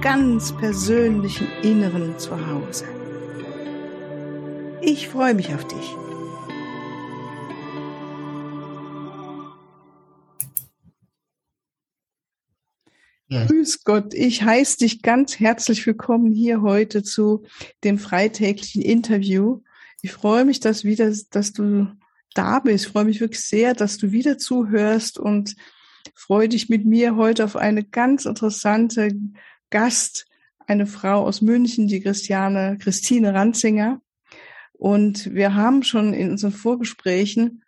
ganz 0.00 0.52
persönlichen 0.56 1.46
Inneren 1.62 2.18
zu 2.18 2.30
Hause. 2.46 2.84
Ich 4.82 5.08
freue 5.08 5.34
mich 5.34 5.54
auf 5.54 5.66
dich. 5.66 5.96
Yes. 13.28 13.48
Grüß 13.48 13.84
Gott, 13.84 14.14
ich 14.14 14.42
heiße 14.42 14.78
dich 14.78 15.02
ganz 15.02 15.38
herzlich 15.38 15.86
willkommen 15.86 16.32
hier 16.32 16.62
heute 16.62 17.02
zu 17.02 17.44
dem 17.84 17.98
freitäglichen 17.98 18.82
Interview 18.82 19.60
ich 20.02 20.12
freue 20.12 20.44
mich, 20.44 20.60
dass 20.60 20.84
wieder, 20.84 21.12
dass 21.30 21.52
du 21.52 21.88
da 22.34 22.60
bist. 22.60 22.86
Ich 22.86 22.92
freue 22.92 23.04
mich 23.04 23.20
wirklich 23.20 23.42
sehr, 23.42 23.74
dass 23.74 23.98
du 23.98 24.12
wieder 24.12 24.38
zuhörst 24.38 25.18
und 25.18 25.56
freue 26.14 26.48
dich 26.48 26.68
mit 26.68 26.86
mir 26.86 27.16
heute 27.16 27.44
auf 27.44 27.56
eine 27.56 27.84
ganz 27.84 28.24
interessante 28.24 29.12
Gast, 29.70 30.26
eine 30.66 30.86
Frau 30.86 31.26
aus 31.26 31.40
München, 31.40 31.88
die 31.88 32.00
Christiane, 32.00 32.78
Christine 32.80 33.34
Ranzinger. 33.34 34.00
Und 34.72 35.34
wir 35.34 35.54
haben 35.54 35.82
schon 35.82 36.14
in 36.14 36.30
unseren 36.30 36.52
Vorgesprächen 36.52 37.64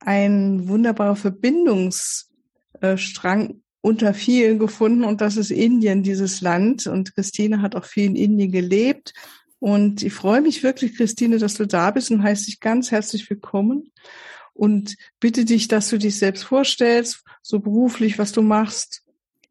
einen 0.00 0.68
wunderbaren 0.68 1.16
Verbindungsstrang 1.16 3.60
unter 3.80 4.14
vielen 4.14 4.58
gefunden 4.58 5.04
und 5.04 5.20
das 5.20 5.36
ist 5.36 5.50
Indien, 5.50 6.02
dieses 6.02 6.40
Land. 6.40 6.86
Und 6.86 7.14
Christine 7.14 7.62
hat 7.62 7.76
auch 7.76 7.84
viel 7.84 8.06
in 8.06 8.16
Indien 8.16 8.52
gelebt 8.52 9.12
und 9.58 10.02
ich 10.02 10.12
freue 10.12 10.40
mich 10.40 10.62
wirklich, 10.62 10.96
Christine, 10.96 11.38
dass 11.38 11.54
du 11.54 11.66
da 11.66 11.90
bist 11.90 12.10
und 12.10 12.22
heiße 12.22 12.46
dich 12.46 12.60
ganz 12.60 12.90
herzlich 12.90 13.28
willkommen 13.30 13.92
und 14.52 14.96
bitte 15.20 15.44
dich, 15.44 15.68
dass 15.68 15.88
du 15.88 15.98
dich 15.98 16.18
selbst 16.18 16.44
vorstellst, 16.44 17.22
so 17.42 17.60
beruflich, 17.60 18.18
was 18.18 18.32
du 18.32 18.42
machst, 18.42 19.02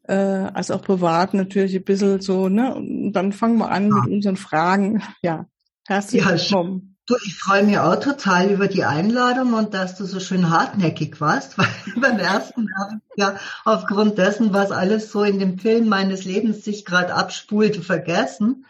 äh, 0.08 0.50
als 0.54 0.72
auch 0.72 0.82
privat 0.82 1.34
natürlich 1.34 1.76
ein 1.76 1.84
bisschen 1.84 2.22
so, 2.22 2.50
ne? 2.50 2.76
Und 2.76 3.14
dann 3.14 3.34
fangen 3.34 3.58
wir 3.58 3.70
an 3.70 3.90
ja. 3.90 4.04
mit 4.04 4.14
unseren 4.14 4.38
Fragen. 4.38 5.02
Ja, 5.22 5.46
herzlich 5.88 6.24
ja, 6.24 6.32
willkommen. 6.32 6.96
Du, 7.08 7.16
ich 7.26 7.36
freue 7.36 7.64
mich 7.64 7.78
auch 7.78 8.00
total 8.00 8.50
über 8.50 8.68
die 8.68 8.84
Einladung 8.84 9.54
und 9.54 9.76
dass 9.76 9.96
du 9.96 10.06
so 10.06 10.20
schön 10.20 10.50
hartnäckig 10.50 11.22
warst, 11.22 11.58
weil 11.58 11.68
beim 11.98 12.20
ersten 12.20 12.68
habe 12.80 12.96
ich 12.96 13.24
ja 13.24 13.36
aufgrund 13.64 14.18
dessen, 14.18 14.54
was 14.54 14.72
alles 14.72 15.12
so 15.12 15.24
in 15.24 15.40
dem 15.40 15.60
Film 15.60 15.88
meines 15.88 16.26
Lebens 16.26 16.64
sich 16.64 16.86
gerade 16.86 17.14
abspulte, 17.14 17.82
vergessen. 17.82 18.66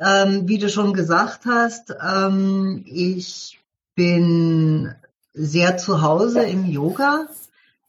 Ähm, 0.00 0.48
wie 0.48 0.58
du 0.58 0.68
schon 0.68 0.94
gesagt 0.94 1.44
hast, 1.46 1.94
ähm, 2.02 2.82
ich 2.86 3.60
bin 3.94 4.94
sehr 5.32 5.76
zu 5.76 6.02
Hause 6.02 6.42
im 6.42 6.66
Yoga, 6.66 7.28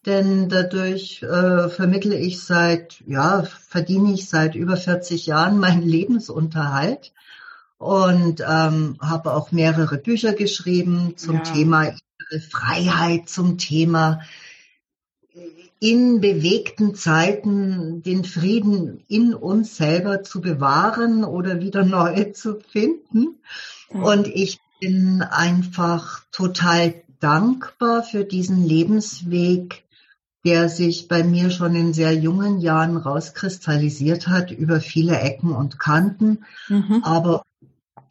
denn 0.06 0.48
dadurch 0.48 1.22
äh, 1.22 1.68
vermittle 1.68 2.16
ich 2.16 2.42
seit, 2.42 3.02
ja, 3.06 3.44
verdiene 3.68 4.12
ich 4.12 4.28
seit 4.28 4.54
über 4.54 4.76
40 4.76 5.26
Jahren 5.26 5.58
meinen 5.58 5.82
Lebensunterhalt 5.82 7.12
und 7.78 8.40
ähm, 8.40 8.96
habe 9.00 9.34
auch 9.34 9.52
mehrere 9.52 9.98
Bücher 9.98 10.32
geschrieben 10.32 11.14
zum 11.16 11.36
ja. 11.36 11.42
Thema 11.42 11.94
Freiheit, 12.50 13.28
zum 13.28 13.58
Thema 13.58 14.20
in 15.82 16.20
bewegten 16.20 16.94
Zeiten 16.94 18.04
den 18.04 18.24
Frieden 18.24 19.02
in 19.08 19.34
uns 19.34 19.76
selber 19.76 20.22
zu 20.22 20.40
bewahren 20.40 21.24
oder 21.24 21.60
wieder 21.60 21.84
neu 21.84 22.24
zu 22.34 22.60
finden. 22.60 23.40
Und 23.88 24.28
ich 24.28 24.60
bin 24.80 25.22
einfach 25.22 26.22
total 26.30 27.02
dankbar 27.18 28.04
für 28.04 28.24
diesen 28.24 28.64
Lebensweg, 28.64 29.82
der 30.44 30.68
sich 30.68 31.08
bei 31.08 31.22
mir 31.22 31.50
schon 31.50 31.74
in 31.76 31.92
sehr 31.92 32.14
jungen 32.14 32.60
Jahren 32.60 32.96
rauskristallisiert 32.96 34.28
hat 34.28 34.50
über 34.50 34.80
viele 34.80 35.18
Ecken 35.18 35.52
und 35.52 35.78
Kanten, 35.78 36.44
mhm. 36.68 37.02
aber 37.04 37.44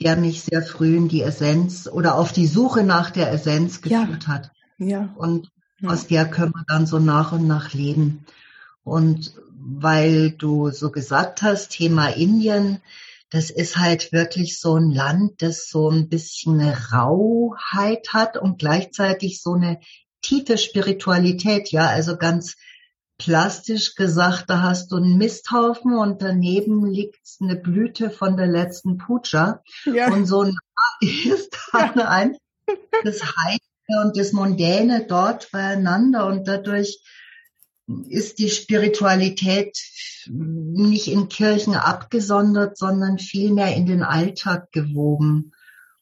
der 0.02 0.16
mich 0.16 0.42
sehr 0.42 0.62
früh 0.62 0.96
in 0.96 1.10
die 1.10 1.22
Essenz 1.22 1.88
oder 1.88 2.16
auf 2.16 2.32
die 2.32 2.48
Suche 2.48 2.84
nach 2.84 3.12
der 3.12 3.32
Essenz 3.32 3.82
geführt 3.82 4.24
ja. 4.24 4.28
hat. 4.28 4.52
Ja. 4.78 5.14
Und 5.16 5.52
aus 5.86 6.08
der 6.08 6.26
können 6.26 6.54
wir 6.54 6.64
dann 6.68 6.86
so 6.86 7.00
nach 7.00 7.32
und 7.32 7.48
nach 7.48 7.74
leben. 7.74 8.26
Und 8.84 9.34
weil 9.54 10.32
du 10.32 10.72
so 10.72 10.92
gesagt 10.92 11.42
hast, 11.42 11.70
Thema 11.70 12.08
Indien, 12.08 12.80
das 13.30 13.50
ist 13.50 13.78
halt 13.78 14.12
wirklich 14.12 14.60
so 14.60 14.76
ein 14.76 14.92
Land, 14.92 15.42
das 15.42 15.70
so 15.70 15.90
ein 15.90 16.10
bisschen 16.10 16.60
eine 16.60 16.92
Rauheit 16.92 18.10
hat 18.12 18.38
und 18.38 18.60
gleichzeitig 18.60 19.42
so 19.42 19.54
eine 19.54 19.80
tiefe 20.22 20.58
Spiritualität. 20.58 21.72
Ja, 21.72 21.88
also 21.88 22.18
ganz 22.18 22.56
plastisch 23.18 23.96
gesagt, 23.96 24.46
da 24.48 24.62
hast 24.62 24.92
du 24.92 24.98
einen 24.98 25.18
Misthaufen 25.18 25.94
und 25.94 26.22
daneben 26.22 26.86
liegt 26.86 27.20
eine 27.40 27.56
Blüte 27.56 28.10
von 28.10 28.36
der 28.36 28.48
letzten 28.48 28.98
Puja. 28.98 29.62
Ja. 29.86 30.12
Und 30.12 30.26
so 30.26 30.42
ein 30.42 30.58
ist 31.02 31.56
dann 31.72 31.92
ja. 31.96 32.08
ein 32.08 32.38
das 33.04 33.22
Heil 33.24 33.58
und 34.04 34.18
das 34.18 34.32
Mondäne 34.32 35.06
dort 35.08 35.52
beieinander 35.52 36.26
und 36.26 36.48
dadurch 36.48 37.02
ist 38.08 38.40
die 38.40 38.50
Spiritualität 38.50 39.78
nicht 40.28 41.08
in 41.08 41.28
Kirchen 41.28 41.76
abgesondert, 41.76 42.78
sondern 42.78 43.20
vielmehr 43.20 43.76
in 43.76 43.86
den 43.86 44.04
Alltag 44.04 44.72
gewoben. 44.72 45.52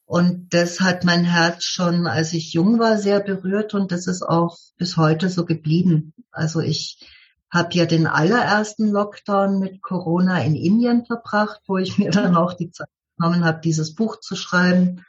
Und 0.09 0.55
das 0.55 0.79
hat 0.79 1.03
mein 1.03 1.23
Herz 1.23 1.65
schon, 1.65 2.07
als 2.07 2.33
ich 2.33 2.51
jung 2.51 2.79
war, 2.79 2.97
sehr 2.97 3.19
berührt 3.19 3.75
und 3.75 3.91
das 3.91 4.07
ist 4.07 4.23
auch 4.23 4.57
bis 4.75 4.97
heute 4.97 5.29
so 5.29 5.45
geblieben. 5.45 6.15
Also 6.31 6.61
ich 6.61 7.07
habe 7.51 7.75
ja 7.75 7.85
den 7.85 8.07
allerersten 8.07 8.89
Lockdown 8.89 9.59
mit 9.59 9.83
Corona 9.83 10.41
in 10.41 10.55
Indien 10.55 11.05
verbracht, 11.05 11.61
wo 11.67 11.77
ich 11.77 11.99
mir 11.99 12.09
dann 12.09 12.35
auch 12.35 12.53
die 12.53 12.71
Zeit 12.71 12.89
genommen 13.17 13.45
habe, 13.45 13.61
dieses 13.63 13.93
Buch 13.93 14.19
zu 14.19 14.35
schreiben. 14.35 15.05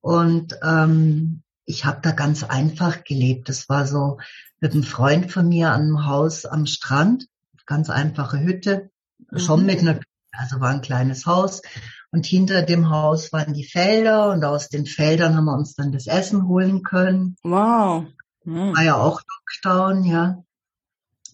Und 0.00 0.58
ähm, 0.62 1.42
ich 1.66 1.84
habe 1.84 2.00
da 2.00 2.12
ganz 2.12 2.42
einfach 2.42 3.04
gelebt. 3.04 3.50
Das 3.50 3.68
war 3.68 3.86
so 3.86 4.16
mit 4.60 4.72
einem 4.72 4.82
Freund 4.82 5.30
von 5.30 5.46
mir 5.46 5.72
an 5.72 5.82
einem 5.82 6.06
Haus 6.06 6.46
am 6.46 6.64
Strand, 6.64 7.26
ganz 7.66 7.90
einfache 7.90 8.40
Hütte, 8.40 8.88
mhm. 9.30 9.38
schon 9.40 9.66
mit 9.66 9.80
einer, 9.80 10.00
also 10.38 10.60
war 10.60 10.70
ein 10.70 10.80
kleines 10.80 11.26
Haus. 11.26 11.62
Und 12.10 12.24
hinter 12.24 12.62
dem 12.62 12.88
Haus 12.88 13.32
waren 13.32 13.52
die 13.52 13.64
Felder 13.64 14.30
und 14.30 14.44
aus 14.44 14.68
den 14.68 14.86
Feldern 14.86 15.36
haben 15.36 15.44
wir 15.44 15.54
uns 15.54 15.74
dann 15.74 15.92
das 15.92 16.06
Essen 16.06 16.48
holen 16.48 16.82
können. 16.82 17.36
Wow. 17.42 18.06
Mhm. 18.44 18.74
War 18.74 18.82
ja 18.82 18.96
auch 18.96 19.20
Lockdown, 19.20 20.04
ja. 20.04 20.42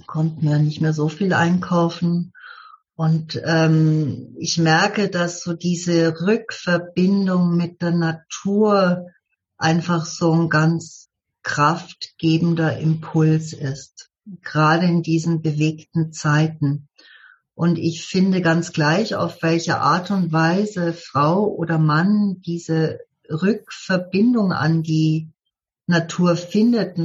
Konnten 0.06 0.48
ja 0.48 0.59
nicht 0.59 0.81
mehr 0.81 0.92
so 0.92 1.09
viel 1.09 1.32
einkaufen. 1.32 2.32
Und 2.97 3.41
ähm, 3.44 4.34
ich 4.38 4.59
merke, 4.59 5.09
dass 5.09 5.42
so 5.42 5.53
diese 5.53 6.21
Rückverbindung 6.21 7.56
mit 7.56 7.82
der 7.82 7.92
Natur 7.92 9.06
einfach 9.59 10.06
so 10.06 10.32
ein 10.32 10.48
ganz 10.48 11.09
kraftgebender 11.42 12.78
Impuls 12.78 13.53
ist, 13.53 14.10
gerade 14.42 14.86
in 14.86 15.03
diesen 15.03 15.42
bewegten 15.42 16.12
Zeiten. 16.12 16.88
Und 17.54 17.78
ich 17.78 18.04
finde 18.04 18.42
ganz 18.42 18.72
gleich, 18.72 19.15
auf 19.15 19.42
welche 19.42 19.78
Art 19.78 20.10
und 20.10 20.33
Weise 20.33 20.92
Frau 20.92 21.47
oder 21.47 21.78
Mann 21.78 22.41
diese 22.45 23.01
Rückverbindung 23.30 24.53
an 24.53 24.83
die 24.83 25.28
Natur 25.86 26.36
findet. 26.36 26.98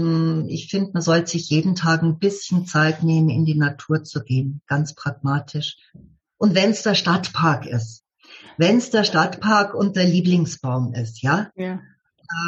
Ich 0.49 0.69
finde, 0.69 0.91
man 0.93 1.01
sollte 1.01 1.31
sich 1.31 1.49
jeden 1.49 1.75
Tag 1.75 2.01
ein 2.01 2.17
bisschen 2.17 2.65
Zeit 2.65 3.03
nehmen, 3.03 3.29
in 3.29 3.45
die 3.45 3.57
Natur 3.57 4.03
zu 4.03 4.23
gehen, 4.23 4.61
ganz 4.67 4.95
pragmatisch. 4.95 5.77
Und 6.37 6.55
wenn 6.55 6.71
es 6.71 6.83
der 6.83 6.95
Stadtpark 6.95 7.65
ist, 7.65 8.03
wenn 8.57 8.77
es 8.77 8.89
der 8.89 9.03
Stadtpark 9.03 9.73
und 9.73 9.95
der 9.95 10.05
Lieblingsbaum 10.05 10.93
ist, 10.93 11.21
ja, 11.21 11.49
ja. 11.55 11.81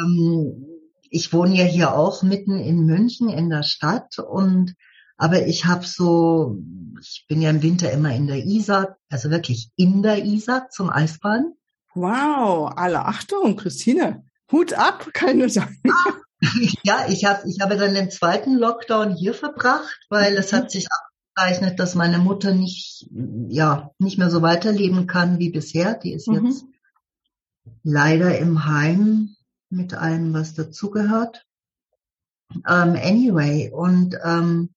Ähm, 0.04 0.66
ich 1.10 1.32
wohne 1.32 1.54
ja 1.54 1.64
hier 1.64 1.94
auch 1.94 2.22
mitten 2.22 2.58
in 2.58 2.86
München 2.86 3.28
in 3.28 3.50
der 3.50 3.62
Stadt 3.62 4.18
und 4.18 4.74
aber 5.22 5.46
ich 5.46 5.66
habe 5.66 5.86
so, 5.86 6.58
ich 7.00 7.26
bin 7.28 7.40
ja 7.40 7.50
im 7.50 7.62
Winter 7.62 7.92
immer 7.92 8.12
in 8.12 8.26
der 8.26 8.44
Isar, 8.44 8.96
also 9.08 9.30
wirklich 9.30 9.70
in 9.76 10.02
der 10.02 10.24
Isar 10.24 10.68
zum 10.68 10.90
Eisbahn. 10.90 11.52
Wow, 11.94 12.72
alle 12.74 13.04
Achtung, 13.04 13.54
Christine, 13.54 14.24
Hut 14.50 14.72
ab, 14.74 15.10
keine 15.12 15.48
sagen. 15.48 15.80
Ja, 16.82 17.06
ich 17.08 17.24
habe 17.24 17.48
ich 17.48 17.60
habe 17.60 17.76
dann 17.76 17.94
den 17.94 18.10
zweiten 18.10 18.56
Lockdown 18.56 19.14
hier 19.14 19.32
verbracht, 19.32 19.96
weil 20.08 20.36
es 20.36 20.52
hat 20.52 20.72
sich 20.72 20.88
gekennzeichnet, 21.36 21.78
dass 21.78 21.94
meine 21.94 22.18
Mutter 22.18 22.52
nicht, 22.52 23.08
ja, 23.46 23.92
nicht 24.00 24.18
mehr 24.18 24.28
so 24.28 24.42
weiterleben 24.42 25.06
kann 25.06 25.38
wie 25.38 25.50
bisher. 25.50 25.94
Die 25.94 26.12
ist 26.12 26.26
mhm. 26.26 26.46
jetzt 26.46 26.64
leider 27.84 28.36
im 28.38 28.64
Heim 28.64 29.36
mit 29.70 29.94
allem, 29.94 30.34
was 30.34 30.54
dazugehört. 30.54 31.46
Um, 32.52 32.62
ähm, 32.66 32.96
anyway, 33.00 33.70
und 33.72 34.18
ähm, 34.24 34.70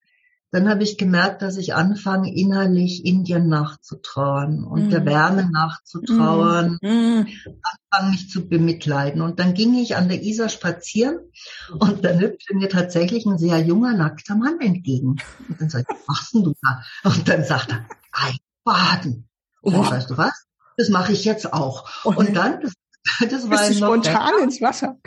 dann 0.51 0.69
habe 0.69 0.83
ich 0.83 0.97
gemerkt, 0.97 1.42
dass 1.42 1.57
ich 1.57 1.74
anfange, 1.74 2.33
innerlich 2.33 3.06
Indien 3.06 3.50
nachzutrauern 3.50 4.63
und 4.63 4.88
mm. 4.88 4.89
der 4.89 5.06
Wärme 5.06 5.50
nachzutrauern, 5.51 6.77
mm. 6.81 7.25
anfange 7.92 8.12
mich 8.12 8.30
zu 8.30 8.47
bemitleiden. 8.47 9.21
Und 9.21 9.39
dann 9.39 9.53
ging 9.53 9.74
ich 9.75 9.95
an 9.95 10.07
der 10.07 10.21
Isar 10.21 10.50
spazieren 10.50 11.19
und 11.77 12.06
dann 12.06 12.19
hüpfte 12.19 12.56
mir 12.56 12.69
tatsächlich 12.69 13.25
ein 13.25 13.38
sehr 13.38 13.59
junger, 13.59 13.95
nackter 13.95 14.36
Mann 14.36 14.59
entgegen. 14.62 15.18
Und 15.50 15.59
dann 15.59 15.69
sagte 15.69 15.94
ich, 15.94 16.00
was 16.00 16.07
machst 16.07 16.33
denn 16.33 16.44
du 16.44 16.53
da? 16.62 16.83
Und 17.03 17.27
dann 17.27 17.44
sagt 17.44 17.71
er, 17.71 17.86
ein 18.12 18.38
baden. 18.65 19.30
Und 19.62 19.75
oh. 19.75 19.89
weißt 19.89 20.09
du 20.09 20.18
was? 20.18 20.45
Das 20.77 20.89
mache 20.89 21.13
ich 21.13 21.24
jetzt 21.24 21.53
auch. 21.53 21.89
Oh, 22.03 22.13
und 22.15 22.36
dann, 22.36 22.62
das, 22.62 22.74
das 23.30 23.50
war 23.50 23.59
Bist 23.59 23.71
du 23.71 23.86
spontan 23.86 24.44
ins 24.44 24.62
Wasser. 24.62 24.98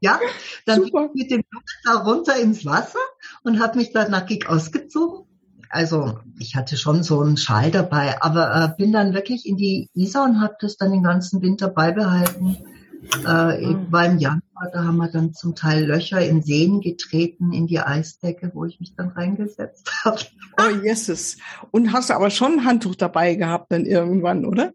Ja, 0.00 0.20
dann 0.66 0.82
Super. 0.84 1.10
mit 1.14 1.30
dem 1.30 1.42
Jungen 1.50 1.64
da 1.84 1.94
runter 2.02 2.36
ins 2.36 2.64
Wasser 2.64 2.98
und 3.46 3.60
habe 3.60 3.78
mich 3.78 3.92
da 3.92 4.08
nackig 4.08 4.48
ausgezogen. 4.48 5.24
Also 5.68 6.18
ich 6.38 6.56
hatte 6.56 6.76
schon 6.76 7.02
so 7.02 7.20
einen 7.20 7.36
Schal 7.36 7.70
dabei, 7.70 8.20
aber 8.22 8.54
äh, 8.54 8.76
bin 8.76 8.92
dann 8.92 9.14
wirklich 9.14 9.46
in 9.46 9.56
die 9.56 9.88
Isar 9.94 10.24
und 10.24 10.40
habe 10.40 10.56
das 10.60 10.76
dann 10.76 10.92
den 10.92 11.02
ganzen 11.02 11.42
Winter 11.42 11.68
beibehalten. 11.68 12.56
Äh, 13.26 13.66
mhm. 13.66 13.92
War 13.92 14.06
im 14.06 14.18
Januar, 14.18 14.70
da 14.72 14.84
haben 14.84 14.96
wir 14.96 15.08
dann 15.08 15.32
zum 15.32 15.54
Teil 15.54 15.84
Löcher 15.84 16.20
in 16.20 16.42
Seen 16.42 16.80
getreten, 16.80 17.52
in 17.52 17.66
die 17.66 17.78
Eisdecke, 17.78 18.50
wo 18.54 18.64
ich 18.64 18.80
mich 18.80 18.94
dann 18.96 19.10
reingesetzt 19.10 19.90
habe. 20.04 20.18
Oh, 20.58 20.82
Jesus. 20.82 21.36
Und 21.70 21.92
hast 21.92 22.10
du 22.10 22.14
aber 22.14 22.30
schon 22.30 22.60
ein 22.60 22.64
Handtuch 22.64 22.96
dabei 22.96 23.34
gehabt 23.34 23.70
dann 23.70 23.84
irgendwann, 23.84 24.44
oder? 24.44 24.72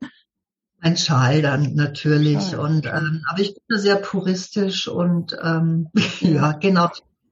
Ein 0.80 0.98
Schal 0.98 1.42
dann 1.42 1.76
natürlich. 1.76 2.42
Schal. 2.42 2.60
Und 2.60 2.86
ähm, 2.86 3.24
aber 3.30 3.40
ich 3.40 3.54
bin 3.54 3.64
da 3.68 3.78
sehr 3.78 3.98
puristisch 3.98 4.88
und 4.88 5.38
ähm, 5.44 5.90
ja, 6.20 6.54
genau. 6.54 6.90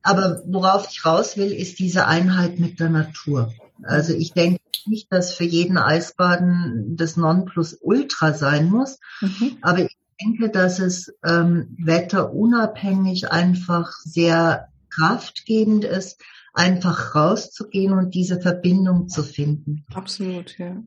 Aber 0.10 0.42
worauf 0.48 0.90
ich 0.90 1.06
raus 1.06 1.38
will, 1.38 1.52
ist 1.52 1.78
diese 1.78 2.08
Einheit 2.08 2.58
mit 2.58 2.80
der 2.80 2.90
Natur. 2.90 3.54
Also 3.84 4.12
ich 4.14 4.34
denke 4.34 4.60
nicht, 4.88 5.14
dass 5.14 5.36
für 5.36 5.44
jeden 5.44 5.78
Eisbaden 5.78 6.96
das 6.98 7.16
Nonplusultra 7.16 8.34
sein 8.34 8.72
muss, 8.72 8.98
mhm. 9.22 9.58
aber 9.62 9.84
ich 9.84 9.96
denke, 10.20 10.50
dass 10.50 10.80
es 10.80 11.14
ähm, 11.24 11.78
wetterunabhängig 11.78 13.32
einfach 13.32 13.92
sehr 14.04 14.70
kraftgebend 14.90 15.86
ist, 15.86 16.20
einfach 16.56 17.14
rauszugehen 17.14 17.94
und 17.94 18.16
diese 18.16 18.42
Verbindung 18.42 19.10
zu 19.10 19.22
finden. 19.22 19.86
Absolut, 19.94 20.58
ja. 20.58 20.82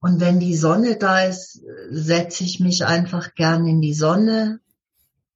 Und 0.00 0.20
wenn 0.20 0.40
die 0.40 0.56
Sonne 0.56 0.96
da 0.96 1.20
ist, 1.20 1.60
setze 1.90 2.44
ich 2.44 2.60
mich 2.60 2.86
einfach 2.86 3.34
gern 3.34 3.66
in 3.66 3.82
die 3.82 3.92
Sonne, 3.92 4.60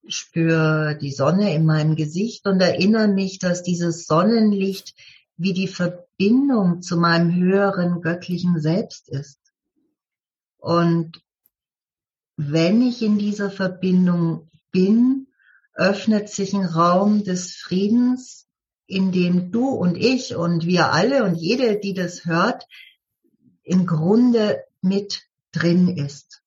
spüre 0.06 0.99
die 1.00 1.12
Sonne 1.12 1.54
in 1.54 1.64
meinem 1.64 1.96
Gesicht 1.96 2.46
und 2.46 2.60
erinnere 2.60 3.08
mich, 3.08 3.38
dass 3.38 3.62
dieses 3.62 4.06
Sonnenlicht 4.06 4.94
wie 5.37 5.52
die 5.52 5.69
Verbindung 5.69 6.82
zu 6.82 6.96
meinem 6.96 7.34
höheren 7.34 8.00
göttlichen 8.00 8.60
Selbst 8.60 9.08
ist. 9.08 9.38
Und 10.58 11.22
wenn 12.37 12.82
ich 12.82 13.02
in 13.02 13.19
dieser 13.19 13.50
Verbindung 13.50 14.50
bin, 14.70 15.26
öffnet 15.75 16.28
sich 16.28 16.55
ein 16.55 16.64
Raum 16.64 17.25
des 17.25 17.55
Friedens, 17.55 18.46
in 18.87 19.12
dem 19.12 19.52
du 19.52 19.69
und 19.69 19.96
ich 19.96 20.37
und 20.37 20.66
wir 20.66 20.93
alle 20.93 21.25
und 21.25 21.34
jede, 21.34 21.78
die 21.78 21.94
das 21.94 22.25
hört, 22.25 22.66
im 23.62 23.87
Grunde 23.87 24.64
mit 24.81 25.22
drin 25.52 25.88
ist. 25.88 26.42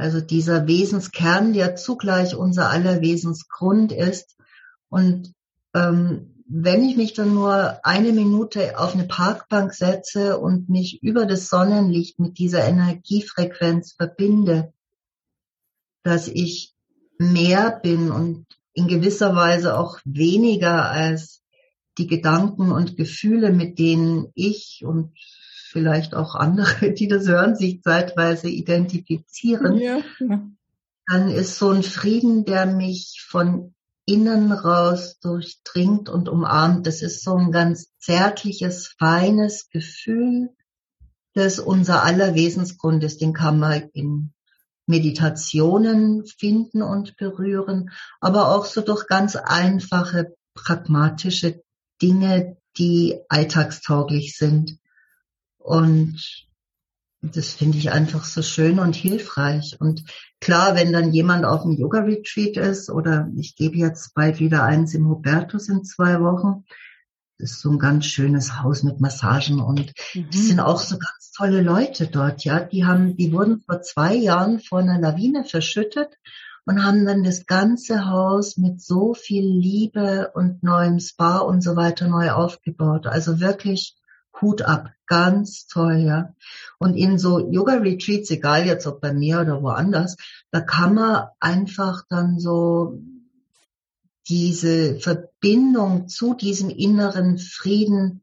Also 0.00 0.20
dieser 0.22 0.66
Wesenskern, 0.66 1.52
der 1.52 1.76
zugleich 1.76 2.34
unser 2.34 2.70
aller 2.70 3.02
Wesensgrund 3.02 3.92
ist. 3.92 4.36
Und 4.88 5.34
ähm, 5.74 6.42
wenn 6.48 6.82
ich 6.82 6.96
mich 6.96 7.12
dann 7.12 7.34
nur 7.34 7.78
eine 7.84 8.12
Minute 8.12 8.78
auf 8.78 8.94
eine 8.94 9.06
Parkbank 9.06 9.74
setze 9.74 10.38
und 10.38 10.70
mich 10.70 11.02
über 11.02 11.26
das 11.26 11.48
Sonnenlicht 11.48 12.18
mit 12.18 12.38
dieser 12.38 12.64
Energiefrequenz 12.64 13.92
verbinde, 13.92 14.72
dass 16.02 16.28
ich 16.28 16.74
mehr 17.18 17.70
bin 17.70 18.10
und 18.10 18.46
in 18.72 18.88
gewisser 18.88 19.36
Weise 19.36 19.78
auch 19.78 20.00
weniger 20.04 20.90
als 20.90 21.42
die 21.98 22.06
Gedanken 22.06 22.72
und 22.72 22.96
Gefühle, 22.96 23.52
mit 23.52 23.78
denen 23.78 24.32
ich 24.34 24.82
und 24.82 25.12
vielleicht 25.70 26.14
auch 26.14 26.34
andere, 26.34 26.92
die 26.92 27.08
das 27.08 27.28
hören, 27.28 27.56
sich 27.56 27.82
zeitweise 27.82 28.48
identifizieren, 28.48 29.78
ja. 29.78 30.00
dann 31.06 31.28
ist 31.28 31.58
so 31.58 31.70
ein 31.70 31.82
Frieden, 31.82 32.44
der 32.44 32.66
mich 32.66 33.24
von 33.26 33.74
innen 34.04 34.50
raus 34.50 35.18
durchdringt 35.20 36.08
und 36.08 36.28
umarmt. 36.28 36.86
Das 36.86 37.02
ist 37.02 37.22
so 37.22 37.36
ein 37.36 37.52
ganz 37.52 37.92
zärtliches, 37.98 38.88
feines 38.98 39.68
Gefühl, 39.70 40.50
das 41.34 41.60
unser 41.60 42.02
aller 42.02 42.34
Wesensgrund 42.34 43.04
ist. 43.04 43.20
Den 43.20 43.32
kann 43.32 43.58
man 43.60 43.88
in 43.92 44.32
Meditationen 44.86 46.26
finden 46.26 46.82
und 46.82 47.16
berühren, 47.16 47.90
aber 48.20 48.48
auch 48.48 48.64
so 48.64 48.80
durch 48.80 49.06
ganz 49.06 49.36
einfache, 49.36 50.34
pragmatische 50.54 51.62
Dinge, 52.02 52.56
die 52.76 53.20
alltagstauglich 53.28 54.36
sind. 54.36 54.78
Und 55.60 56.48
das 57.22 57.50
finde 57.52 57.78
ich 57.78 57.92
einfach 57.92 58.24
so 58.24 58.42
schön 58.42 58.78
und 58.78 58.96
hilfreich. 58.96 59.76
Und 59.78 60.04
klar, 60.40 60.74
wenn 60.74 60.92
dann 60.92 61.12
jemand 61.12 61.44
auf 61.44 61.62
dem 61.62 61.72
Yoga-Retreat 61.72 62.56
ist 62.56 62.90
oder 62.90 63.30
ich 63.36 63.56
gebe 63.56 63.76
jetzt 63.76 64.14
bald 64.14 64.40
wieder 64.40 64.64
eins 64.64 64.94
im 64.94 65.08
Hubertus 65.08 65.68
in 65.68 65.84
zwei 65.84 66.20
Wochen, 66.20 66.64
das 67.38 67.52
ist 67.52 67.60
so 67.60 67.70
ein 67.70 67.78
ganz 67.78 68.06
schönes 68.06 68.60
Haus 68.62 68.82
mit 68.82 69.00
Massagen 69.00 69.60
und 69.60 69.92
mhm. 70.14 70.26
das 70.30 70.46
sind 70.46 70.60
auch 70.60 70.80
so 70.80 70.98
ganz 70.98 71.32
tolle 71.34 71.62
Leute 71.62 72.06
dort, 72.06 72.44
ja. 72.44 72.60
Die 72.60 72.84
haben, 72.84 73.16
die 73.16 73.32
wurden 73.32 73.60
vor 73.60 73.80
zwei 73.82 74.14
Jahren 74.14 74.60
vor 74.60 74.80
einer 74.80 74.98
Lawine 74.98 75.44
verschüttet 75.44 76.08
und 76.66 76.84
haben 76.84 77.06
dann 77.06 77.24
das 77.24 77.46
ganze 77.46 78.06
Haus 78.06 78.56
mit 78.56 78.80
so 78.82 79.14
viel 79.14 79.44
Liebe 79.44 80.30
und 80.34 80.62
neuem 80.62 81.00
Spa 81.00 81.38
und 81.38 81.62
so 81.62 81.76
weiter 81.76 82.08
neu 82.08 82.30
aufgebaut. 82.30 83.06
Also 83.06 83.40
wirklich 83.40 83.96
Hut 84.40 84.62
ab, 84.62 84.90
ganz 85.06 85.66
toll, 85.66 85.98
ja. 85.98 86.34
Und 86.78 86.94
in 86.94 87.18
so 87.18 87.50
Yoga-Retreats, 87.50 88.30
egal 88.30 88.66
jetzt 88.66 88.86
ob 88.86 89.00
bei 89.00 89.12
mir 89.12 89.40
oder 89.40 89.62
woanders, 89.62 90.16
da 90.50 90.60
kann 90.60 90.94
man 90.94 91.24
einfach 91.40 92.04
dann 92.08 92.38
so 92.38 93.00
diese 94.28 94.98
Verbindung 95.00 96.08
zu 96.08 96.34
diesem 96.34 96.70
inneren 96.70 97.38
Frieden 97.38 98.22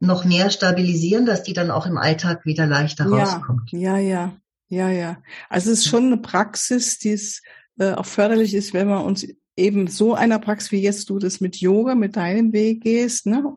noch 0.00 0.24
mehr 0.24 0.50
stabilisieren, 0.50 1.26
dass 1.26 1.42
die 1.42 1.52
dann 1.52 1.70
auch 1.70 1.86
im 1.86 1.98
Alltag 1.98 2.44
wieder 2.44 2.66
leichter 2.66 3.08
ja, 3.08 3.24
rauskommt. 3.24 3.72
Ja, 3.72 3.98
ja, 3.98 4.36
ja, 4.68 4.90
ja. 4.90 5.18
Also 5.48 5.70
es 5.70 5.80
ist 5.80 5.86
schon 5.86 6.06
eine 6.06 6.18
Praxis, 6.18 6.98
die 6.98 7.12
es 7.12 7.42
äh, 7.78 7.92
auch 7.92 8.06
förderlich 8.06 8.54
ist, 8.54 8.74
wenn 8.74 8.88
man 8.88 9.04
uns 9.04 9.26
eben 9.56 9.86
so 9.88 10.14
einer 10.14 10.38
Praxis, 10.38 10.72
wie 10.72 10.82
jetzt 10.82 11.10
du 11.10 11.18
das 11.18 11.40
mit 11.40 11.56
Yoga, 11.56 11.94
mit 11.94 12.16
deinem 12.16 12.52
Weg 12.52 12.82
gehst, 12.82 13.26
ne? 13.26 13.56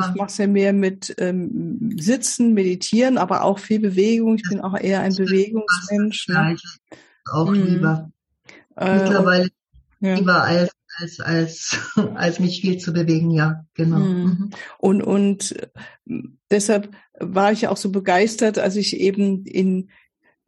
Ich 0.00 0.14
mache 0.14 0.28
es 0.28 0.38
ja 0.38 0.46
mehr 0.46 0.72
mit 0.72 1.14
ähm, 1.18 1.96
Sitzen, 1.98 2.54
Meditieren, 2.54 3.18
aber 3.18 3.44
auch 3.44 3.58
viel 3.58 3.80
Bewegung. 3.80 4.36
Ich 4.36 4.48
bin 4.48 4.60
auch 4.60 4.78
eher 4.78 5.00
ein 5.00 5.14
Bewegungsmensch. 5.14 6.28
Ne? 6.28 6.56
Auch 7.30 7.50
mhm. 7.50 7.66
lieber. 7.66 8.10
Äh, 8.76 8.98
Mittlerweile 8.98 9.48
ja. 10.00 10.14
lieber 10.14 10.42
als 10.42 10.70
als, 10.98 11.20
als, 11.20 11.76
als 12.14 12.38
mich 12.38 12.60
viel 12.60 12.78
zu 12.78 12.92
bewegen, 12.92 13.30
ja, 13.30 13.64
genau. 13.74 13.98
Mhm. 13.98 14.24
mhm. 14.24 14.50
Und, 14.78 15.02
und 15.02 15.54
deshalb 16.50 16.90
war 17.18 17.52
ich 17.52 17.62
ja 17.62 17.70
auch 17.70 17.76
so 17.76 17.90
begeistert, 17.90 18.58
als 18.58 18.76
ich 18.76 18.98
eben 18.98 19.44
in 19.44 19.90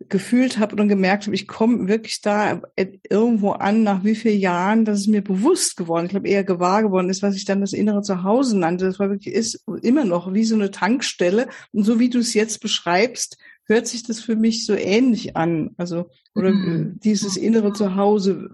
gefühlt 0.09 0.59
habe 0.59 0.81
und 0.81 0.89
gemerkt 0.89 1.27
habe, 1.27 1.35
ich 1.35 1.47
komme 1.47 1.89
wirklich 1.89 2.21
da 2.21 2.63
irgendwo 3.09 3.53
an, 3.53 3.83
nach 3.83 4.05
wie 4.05 4.15
vielen 4.15 4.39
Jahren, 4.39 4.85
dass 4.85 5.01
es 5.01 5.07
mir 5.07 5.23
bewusst 5.23 5.77
geworden, 5.77 6.07
ich 6.07 6.11
glaube 6.11 6.29
eher 6.29 6.45
gewahr 6.45 6.83
geworden 6.83 7.11
ist, 7.11 7.23
was 7.23 7.37
ich 7.37 7.45
dann 7.45 7.61
das 7.61 7.73
innere 7.73 8.03
Zuhause 8.03 8.59
nannte. 8.59 8.87
Das 8.87 8.99
war 8.99 9.11
wirklich, 9.11 9.35
ist 9.35 9.65
immer 9.83 10.05
noch 10.05 10.33
wie 10.33 10.45
so 10.45 10.55
eine 10.55 10.71
Tankstelle. 10.71 11.49
Und 11.73 11.85
so 11.85 11.99
wie 11.99 12.11
du 12.11 12.19
es 12.19 12.35
jetzt 12.35 12.61
beschreibst, 12.61 13.39
hört 13.67 13.87
sich 13.87 14.03
das 14.03 14.21
für 14.21 14.37
mich 14.37 14.67
so 14.67 14.75
ähnlich 14.75 15.37
an. 15.37 15.71
Also, 15.77 16.11
oder 16.35 16.53
mhm. 16.53 16.99
dieses 17.03 17.37
innere 17.37 17.73
Zuhause. 17.73 18.51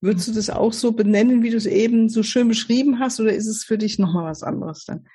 Würdest 0.00 0.28
du 0.28 0.32
das 0.32 0.48
auch 0.48 0.72
so 0.72 0.92
benennen, 0.92 1.42
wie 1.42 1.50
du 1.50 1.56
es 1.56 1.66
eben 1.66 2.08
so 2.08 2.22
schön 2.22 2.46
beschrieben 2.48 3.00
hast, 3.00 3.18
oder 3.18 3.32
ist 3.32 3.48
es 3.48 3.64
für 3.64 3.78
dich 3.78 3.98
nochmal 3.98 4.30
was 4.30 4.42
anderes 4.42 4.84
dann? 4.84 5.06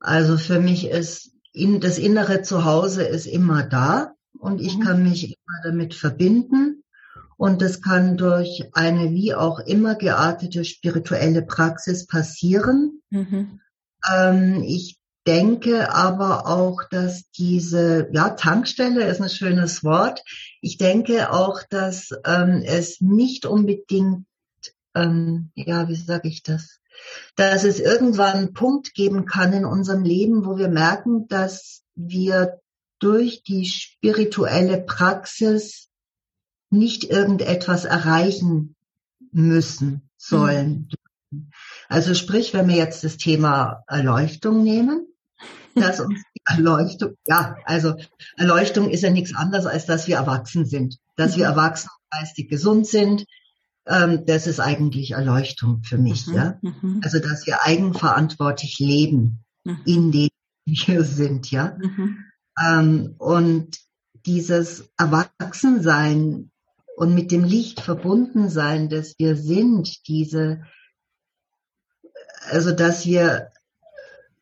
Also 0.00 0.38
für 0.38 0.60
mich 0.60 0.88
ist 0.88 1.32
das 1.80 1.98
innere 1.98 2.42
Zuhause 2.42 3.02
ist 3.02 3.26
immer 3.26 3.62
da 3.62 4.15
und 4.38 4.60
ich 4.60 4.78
mhm. 4.78 4.82
kann 4.82 5.02
mich 5.02 5.24
immer 5.24 5.62
damit 5.64 5.94
verbinden. 5.94 6.82
Und 7.38 7.60
das 7.60 7.82
kann 7.82 8.16
durch 8.16 8.64
eine 8.72 9.12
wie 9.12 9.34
auch 9.34 9.58
immer 9.60 9.94
geartete 9.94 10.64
spirituelle 10.64 11.42
Praxis 11.42 12.06
passieren. 12.06 13.02
Mhm. 13.10 13.60
Ähm, 14.10 14.62
ich 14.64 14.98
denke 15.26 15.92
aber 15.92 16.46
auch, 16.46 16.82
dass 16.90 17.30
diese, 17.32 18.08
ja, 18.12 18.30
Tankstelle 18.30 19.04
ist 19.06 19.20
ein 19.20 19.28
schönes 19.28 19.82
Wort. 19.84 20.22
Ich 20.60 20.78
denke 20.78 21.32
auch, 21.32 21.62
dass 21.68 22.10
ähm, 22.24 22.62
es 22.64 23.00
nicht 23.00 23.44
unbedingt, 23.44 24.26
ähm, 24.94 25.50
ja, 25.54 25.88
wie 25.88 25.96
sage 25.96 26.28
ich 26.28 26.42
das, 26.42 26.80
dass 27.34 27.64
es 27.64 27.80
irgendwann 27.80 28.36
einen 28.36 28.52
Punkt 28.54 28.94
geben 28.94 29.26
kann 29.26 29.52
in 29.52 29.64
unserem 29.64 30.04
Leben, 30.04 30.46
wo 30.46 30.56
wir 30.56 30.68
merken, 30.68 31.28
dass 31.28 31.82
wir 31.94 32.60
durch 32.98 33.42
die 33.42 33.66
spirituelle 33.66 34.80
Praxis 34.80 35.88
nicht 36.70 37.04
irgendetwas 37.04 37.84
erreichen 37.84 38.74
müssen, 39.32 40.08
sollen. 40.16 40.88
Mhm. 41.30 41.50
Also 41.88 42.14
sprich, 42.14 42.54
wenn 42.54 42.68
wir 42.68 42.76
jetzt 42.76 43.04
das 43.04 43.16
Thema 43.16 43.84
Erleuchtung 43.86 44.62
nehmen, 44.62 45.06
dass 45.74 46.00
uns 46.00 46.22
die 46.34 46.42
Erleuchtung, 46.46 47.16
ja, 47.26 47.56
also 47.64 47.94
Erleuchtung 48.36 48.90
ist 48.90 49.02
ja 49.02 49.10
nichts 49.10 49.34
anderes, 49.34 49.66
als 49.66 49.86
dass 49.86 50.08
wir 50.08 50.16
erwachsen 50.16 50.64
sind. 50.64 50.98
Dass 51.16 51.36
wir 51.36 51.44
mhm. 51.44 51.52
erwachsen 51.52 51.90
geistig 52.10 52.48
gesund 52.48 52.86
sind, 52.86 53.26
ähm, 53.86 54.24
das 54.26 54.46
ist 54.46 54.60
eigentlich 54.60 55.12
Erleuchtung 55.12 55.82
für 55.82 55.98
mich, 55.98 56.26
mhm, 56.26 56.34
ja. 56.34 56.58
Mhm. 56.62 57.00
Also 57.04 57.18
dass 57.18 57.46
wir 57.46 57.64
eigenverantwortlich 57.64 58.78
leben 58.78 59.44
mhm. 59.64 59.80
in 59.84 60.12
dem 60.12 60.28
wir 60.64 61.04
sind, 61.04 61.50
ja. 61.50 61.76
Mhm. 61.80 62.24
Ähm, 62.60 63.14
und 63.18 63.78
dieses 64.26 64.88
Erwachsensein 64.96 66.50
und 66.96 67.14
mit 67.14 67.30
dem 67.30 67.44
Licht 67.44 67.80
verbunden 67.80 68.48
sein, 68.48 68.88
dass 68.88 69.18
wir 69.18 69.36
sind, 69.36 70.08
diese, 70.08 70.62
also 72.50 72.72
dass 72.72 73.04
wir 73.04 73.50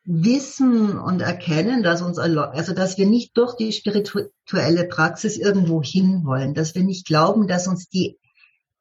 wissen 0.05 0.97
und 0.97 1.21
erkennen, 1.21 1.83
dass 1.83 2.01
uns, 2.01 2.17
also 2.19 2.73
dass 2.73 2.97
wir 2.97 3.07
nicht 3.07 3.35
durch 3.37 3.55
die 3.55 3.71
spirituelle 3.71 4.85
Praxis 4.87 5.37
irgendwo 5.37 5.81
hinwollen, 5.81 6.53
dass 6.53 6.75
wir 6.75 6.83
nicht 6.83 7.07
glauben, 7.07 7.47
dass 7.47 7.67
uns 7.67 7.89
die 7.89 8.17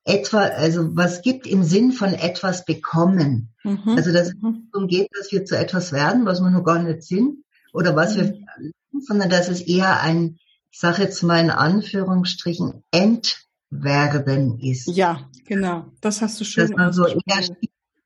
etwa, 0.04 0.42
also 0.42 0.94
was 0.96 1.22
gibt 1.22 1.46
im 1.46 1.64
Sinn 1.64 1.92
von 1.92 2.12
etwas 2.12 2.64
bekommen. 2.64 3.54
Mhm. 3.64 3.94
Also 3.96 4.12
dass 4.12 4.28
es 4.28 4.34
nicht 4.34 4.62
darum 4.72 4.86
geht, 4.86 5.08
dass 5.18 5.32
wir 5.32 5.44
zu 5.46 5.56
etwas 5.56 5.92
werden, 5.92 6.26
was 6.26 6.40
wir 6.40 6.50
noch 6.50 6.64
gar 6.64 6.82
nicht 6.82 7.02
sind, 7.02 7.38
oder 7.72 7.96
was 7.96 8.14
mhm. 8.14 8.20
wir, 8.20 8.72
sondern 9.00 9.30
dass 9.30 9.48
es 9.48 9.60
eher 9.60 10.00
ein, 10.00 10.38
ich 10.70 10.78
sage 10.78 11.02
jetzt 11.02 11.22
mal 11.22 11.40
in 11.40 11.50
Anführungsstrichen, 11.50 12.84
Entwerden 12.90 14.58
ist. 14.60 14.88
Ja, 14.88 15.28
genau. 15.46 15.86
Das 16.00 16.22
hast 16.22 16.40
du 16.40 16.44
schön 16.44 16.68
dass 16.68 16.76
man 16.76 17.56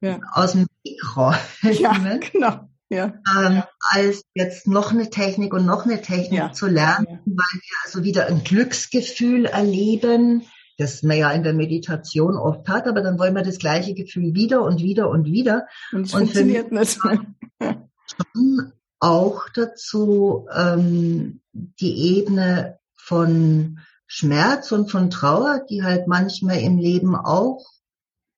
ja. 0.00 0.20
aus 0.32 0.52
dem 0.52 0.66
Mikro. 0.84 1.32
Ja, 1.62 1.92
genau. 2.32 2.68
Ja. 2.90 3.12
Ähm, 3.36 3.62
als 3.90 4.22
jetzt 4.32 4.66
noch 4.66 4.92
eine 4.92 5.10
Technik 5.10 5.52
und 5.52 5.66
noch 5.66 5.84
eine 5.84 6.00
Technik 6.00 6.38
ja. 6.38 6.52
zu 6.52 6.68
lernen, 6.68 7.20
weil 7.26 7.60
wir 7.60 7.76
also 7.84 8.02
wieder 8.02 8.28
ein 8.28 8.44
Glücksgefühl 8.44 9.44
erleben, 9.44 10.44
das 10.78 11.02
man 11.02 11.18
ja 11.18 11.30
in 11.32 11.42
der 11.42 11.52
Meditation 11.52 12.36
oft 12.36 12.66
hat, 12.68 12.86
aber 12.86 13.02
dann 13.02 13.18
wollen 13.18 13.34
wir 13.34 13.42
das 13.42 13.58
gleiche 13.58 13.94
Gefühl 13.94 14.34
wieder 14.34 14.62
und 14.62 14.80
wieder 14.80 15.10
und 15.10 15.26
wieder. 15.26 15.66
Und 15.92 16.06
es 16.06 16.12
funktioniert 16.12 16.72
nicht. 16.72 16.98
Schon 16.98 18.72
auch 19.00 19.48
dazu 19.54 20.46
ähm, 20.54 21.40
die 21.52 22.16
Ebene 22.16 22.78
von 22.96 23.80
Schmerz 24.06 24.72
und 24.72 24.90
von 24.90 25.10
Trauer, 25.10 25.64
die 25.68 25.82
halt 25.82 26.08
manchmal 26.08 26.60
im 26.60 26.78
Leben 26.78 27.14
auch 27.14 27.66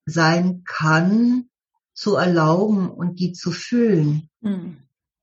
sein 0.05 0.63
kann, 0.65 1.49
zu 1.93 2.15
erlauben 2.15 2.89
und 2.89 3.19
die 3.19 3.33
zu 3.33 3.51
fühlen. 3.51 4.29
Mhm. 4.41 4.77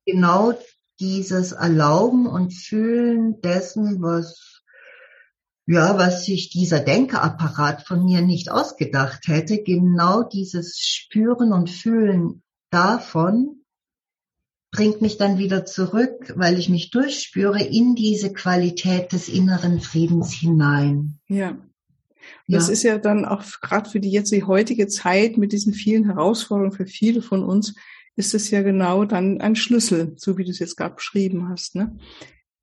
Genau 0.04 0.54
dieses 1.00 1.52
Erlauben 1.52 2.26
und 2.26 2.52
Fühlen 2.52 3.40
dessen, 3.40 4.02
was 4.02 4.62
ja, 5.71 5.99
was 5.99 6.25
sich 6.25 6.49
dieser 6.49 6.80
Denkerapparat 6.80 7.87
von 7.87 8.02
mir 8.02 8.23
nicht 8.23 8.50
ausgedacht 8.50 9.28
hätte, 9.28 9.62
genau 9.62 10.23
dieses 10.23 10.78
Spüren 10.78 11.52
und 11.52 11.68
Fühlen 11.68 12.42
davon 12.71 13.58
bringt 14.71 15.01
mich 15.01 15.17
dann 15.17 15.39
wieder 15.39 15.65
zurück, 15.65 16.33
weil 16.37 16.59
ich 16.59 16.69
mich 16.69 16.91
durchspüre 16.91 17.63
in 17.63 17.95
diese 17.95 18.33
Qualität 18.33 19.13
des 19.13 19.29
inneren 19.29 19.81
Friedens 19.81 20.33
hinein. 20.33 21.19
Ja. 21.29 21.57
Das 22.47 22.67
ja. 22.67 22.73
ist 22.73 22.83
ja 22.83 22.99
dann 22.99 23.25
auch 23.25 23.43
gerade 23.63 23.89
für 23.89 24.01
die 24.01 24.11
jetzt 24.11 24.33
die 24.33 24.45
heutige 24.45 24.87
Zeit 24.89 25.39
mit 25.39 25.53
diesen 25.53 25.73
vielen 25.73 26.05
Herausforderungen 26.05 26.73
für 26.73 26.87
viele 26.87 27.23
von 27.23 27.43
uns 27.43 27.75
ist 28.17 28.35
es 28.35 28.51
ja 28.51 28.63
genau 28.63 29.05
dann 29.05 29.41
ein 29.41 29.55
Schlüssel, 29.55 30.15
so 30.17 30.37
wie 30.37 30.45
du 30.45 30.51
es 30.51 30.59
jetzt 30.59 30.77
gerade 30.77 30.97
beschrieben 30.97 31.49
hast. 31.49 31.77
Ne? 31.77 31.97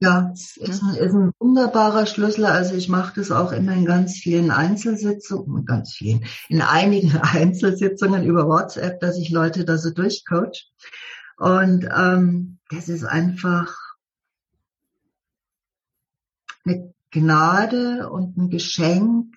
Ja, 0.02 0.34
ist 0.34 0.60
ein, 0.62 0.96
ist 0.96 1.14
ein 1.14 1.32
wunderbarer 1.40 2.06
Schlüssel. 2.06 2.46
Also 2.46 2.76
ich 2.76 2.90
mache 2.90 3.14
das 3.16 3.32
auch 3.32 3.54
immer 3.54 3.74
in 3.74 3.86
ganz 3.86 4.18
vielen 4.18 4.52
Einzelsitzungen, 4.52 5.66
ganz 5.66 5.94
vielen, 5.94 6.26
in 6.50 6.62
einigen 6.62 7.18
Einzelsitzungen 7.22 8.26
über 8.26 8.48
WhatsApp, 8.48 9.00
dass 9.00 9.18
ich 9.18 9.30
Leute 9.30 9.64
da 9.64 9.78
so 9.78 9.92
durchcoach. 9.92 10.70
Und 11.38 11.86
ähm, 11.86 12.60
das 12.70 12.90
ist 12.90 13.04
einfach 13.04 13.76
eine 16.66 16.94
Gnade 17.12 18.10
und 18.10 18.38
ein 18.38 18.50
Geschenk 18.50 19.36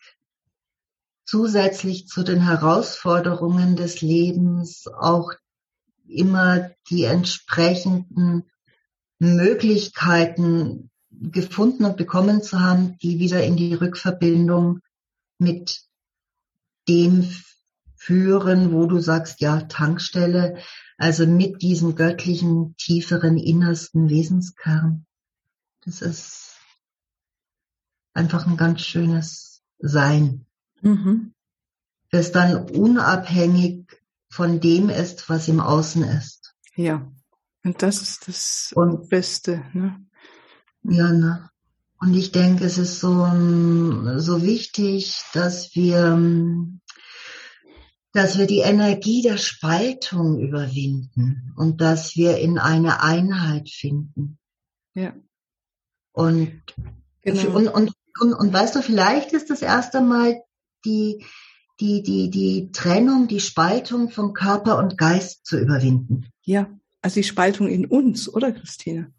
zusätzlich 1.25 2.09
zu 2.09 2.23
den 2.23 2.41
Herausforderungen 2.41 3.77
des 3.77 4.01
Lebens 4.01 4.87
auch 4.89 5.33
immer 6.09 6.71
die 6.89 7.05
entsprechenden 7.05 8.51
Möglichkeiten 9.19 10.91
gefunden 11.11 11.85
und 11.85 11.97
bekommen 11.97 12.43
zu 12.43 12.61
haben, 12.61 12.97
die 12.99 13.19
wieder 13.19 13.43
in 13.45 13.57
die 13.57 13.75
Rückverbindung 13.75 14.81
mit 15.39 15.83
dem 16.89 17.29
führen, 17.97 18.73
wo 18.73 18.87
du 18.87 19.01
sagst, 19.01 19.41
ja, 19.41 19.63
Tankstelle, 19.63 20.59
also 20.99 21.27
mit 21.27 21.63
diesem 21.63 21.95
göttlichen, 21.95 22.77
tieferen, 22.77 23.39
innersten 23.39 24.11
Wesenskern. 24.11 25.07
Das 25.85 26.03
ist 26.03 26.57
einfach 28.13 28.47
ein 28.47 28.57
ganz 28.57 28.83
schönes 28.83 29.63
Sein. 29.79 30.45
Mhm. 30.83 31.33
Das 32.11 32.33
dann 32.33 32.69
unabhängig 32.69 33.87
von 34.29 34.61
dem 34.61 34.91
ist, 34.91 35.29
was 35.29 35.49
im 35.49 35.61
Außen 35.61 36.03
ist. 36.03 36.55
Ja. 36.75 37.11
Und 37.65 37.83
das 37.83 38.03
ist 38.03 38.29
das 38.29 38.73
und, 38.75 39.09
Beste. 39.09 39.65
Ne? 39.73 40.05
Ja, 40.83 41.13
ne? 41.13 41.49
Und 42.01 42.15
ich 42.15 42.33
denke, 42.33 42.65
es 42.65 42.79
ist 42.79 43.01
so, 43.01 43.25
so 44.19 44.43
wichtig, 44.43 45.21
dass 45.33 45.75
wir, 45.75 46.17
dass 48.13 48.39
wir 48.39 48.47
die 48.47 48.61
Energie 48.61 49.23
der 49.23 49.37
Spaltung 49.37 50.39
überwinden 50.41 51.53
und 51.57 51.81
dass 51.81 52.17
wir 52.17 52.39
in 52.39 52.59
eine 52.59 53.03
Einheit 53.03 53.69
finden. 53.69 54.39
Ja. 54.95 55.15
Und, 56.13 56.63
genau. 57.23 57.57
und, 57.57 57.69
und, 57.69 57.93
und, 58.21 58.35
und 58.35 58.53
weißt 58.53 58.75
du, 58.75 58.83
vielleicht 58.83 59.33
ist 59.33 59.51
das 59.51 59.63
erste 59.63 60.01
Mal 60.01 60.43
die, 60.85 61.25
die, 61.81 62.03
die, 62.03 62.31
die 62.31 62.73
Trennung, 62.73 63.29
die 63.29 63.41
Spaltung 63.41 64.11
von 64.11 64.33
Körper 64.33 64.79
und 64.79 64.99
Geist 64.99 65.47
zu 65.47 65.59
überwinden. 65.59 66.27
Ja, 66.43 66.69
also 67.03 67.21
die 67.21 67.25
Spaltung 67.25 67.69
in 67.69 67.87
uns, 67.87 68.33
oder 68.33 68.53
Christine? 68.53 69.13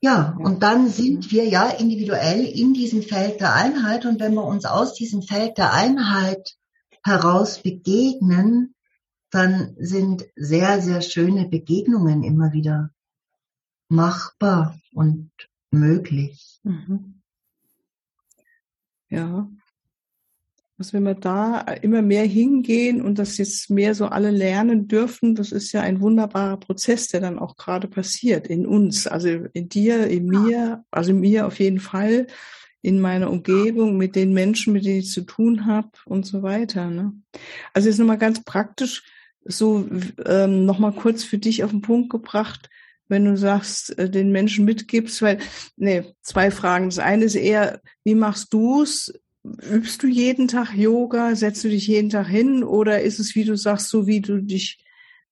Ja, 0.00 0.36
und 0.40 0.64
dann 0.64 0.88
sind 0.88 1.30
wir 1.30 1.46
ja 1.46 1.68
individuell 1.68 2.44
in 2.44 2.74
diesem 2.74 3.02
Feld 3.02 3.40
der 3.40 3.54
Einheit 3.54 4.04
und 4.04 4.18
wenn 4.18 4.34
wir 4.34 4.44
uns 4.44 4.64
aus 4.64 4.94
diesem 4.94 5.22
Feld 5.22 5.58
der 5.58 5.72
Einheit 5.72 6.56
heraus 7.04 7.62
begegnen, 7.62 8.74
dann 9.30 9.74
sind 9.78 10.26
sehr, 10.36 10.80
sehr 10.80 11.00
schöne 11.00 11.48
Begegnungen 11.48 12.22
immer 12.22 12.52
wieder 12.52 12.90
machbar 13.88 14.78
und 14.94 15.30
möglich. 15.70 16.60
Mhm. 16.62 17.22
Ja, 19.08 19.48
dass 20.82 20.92
wenn 20.92 21.04
wir 21.04 21.14
da 21.14 21.60
immer 21.60 22.02
mehr 22.02 22.24
hingehen 22.24 23.02
und 23.02 23.18
das 23.18 23.36
jetzt 23.36 23.70
mehr 23.70 23.94
so 23.94 24.06
alle 24.06 24.30
lernen 24.30 24.88
dürfen, 24.88 25.34
das 25.34 25.52
ist 25.52 25.70
ja 25.70 25.80
ein 25.80 26.00
wunderbarer 26.00 26.56
Prozess, 26.56 27.08
der 27.08 27.20
dann 27.20 27.38
auch 27.38 27.56
gerade 27.56 27.86
passiert 27.86 28.48
in 28.48 28.66
uns, 28.66 29.06
also 29.06 29.28
in 29.28 29.68
dir, 29.68 30.08
in 30.08 30.26
mir, 30.26 30.84
also 30.90 31.12
in 31.12 31.20
mir 31.20 31.46
auf 31.46 31.60
jeden 31.60 31.78
Fall, 31.78 32.26
in 32.82 33.00
meiner 33.00 33.30
Umgebung, 33.30 33.96
mit 33.96 34.16
den 34.16 34.32
Menschen, 34.32 34.72
mit 34.72 34.84
denen 34.84 35.00
ich 35.00 35.10
zu 35.10 35.22
tun 35.22 35.66
habe 35.66 35.90
und 36.04 36.26
so 36.26 36.42
weiter. 36.42 36.90
Ne? 36.90 37.12
Also 37.72 37.88
jetzt 37.88 37.98
nochmal 37.98 38.18
ganz 38.18 38.42
praktisch, 38.44 39.04
so 39.44 39.88
ähm, 40.26 40.66
nochmal 40.66 40.92
kurz 40.92 41.24
für 41.24 41.38
dich 41.38 41.64
auf 41.64 41.70
den 41.70 41.80
Punkt 41.80 42.10
gebracht, 42.10 42.68
wenn 43.08 43.24
du 43.24 43.36
sagst, 43.36 43.96
äh, 43.98 44.10
den 44.10 44.30
Menschen 44.32 44.64
mitgibst, 44.64 45.22
weil, 45.22 45.38
nee, 45.76 46.04
zwei 46.22 46.50
Fragen. 46.50 46.86
Das 46.86 46.98
eine 46.98 47.24
ist 47.24 47.34
eher, 47.34 47.80
wie 48.04 48.14
machst 48.14 48.52
du's? 48.52 49.12
übst 49.44 50.02
du 50.02 50.06
jeden 50.06 50.46
Tag 50.46 50.74
Yoga? 50.74 51.34
Setzt 51.34 51.64
du 51.64 51.68
dich 51.68 51.86
jeden 51.86 52.10
Tag 52.10 52.28
hin? 52.28 52.62
Oder 52.62 53.02
ist 53.02 53.18
es, 53.18 53.34
wie 53.34 53.44
du 53.44 53.56
sagst, 53.56 53.88
so 53.88 54.06
wie 54.06 54.20
du 54.20 54.40
dich 54.40 54.84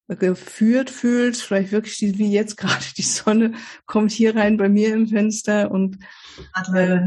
geführt 0.09 0.91
fühlst, 0.91 1.43
vielleicht 1.43 1.71
wirklich 1.71 2.01
wie 2.19 2.33
jetzt 2.33 2.57
gerade 2.57 2.85
die 2.97 3.03
Sonne 3.03 3.53
kommt 3.87 4.11
hier 4.11 4.35
rein 4.35 4.57
bei 4.57 4.69
mir 4.69 4.93
im 4.93 5.07
Fenster 5.07 5.71
und 5.71 5.99
äh, 6.75 7.01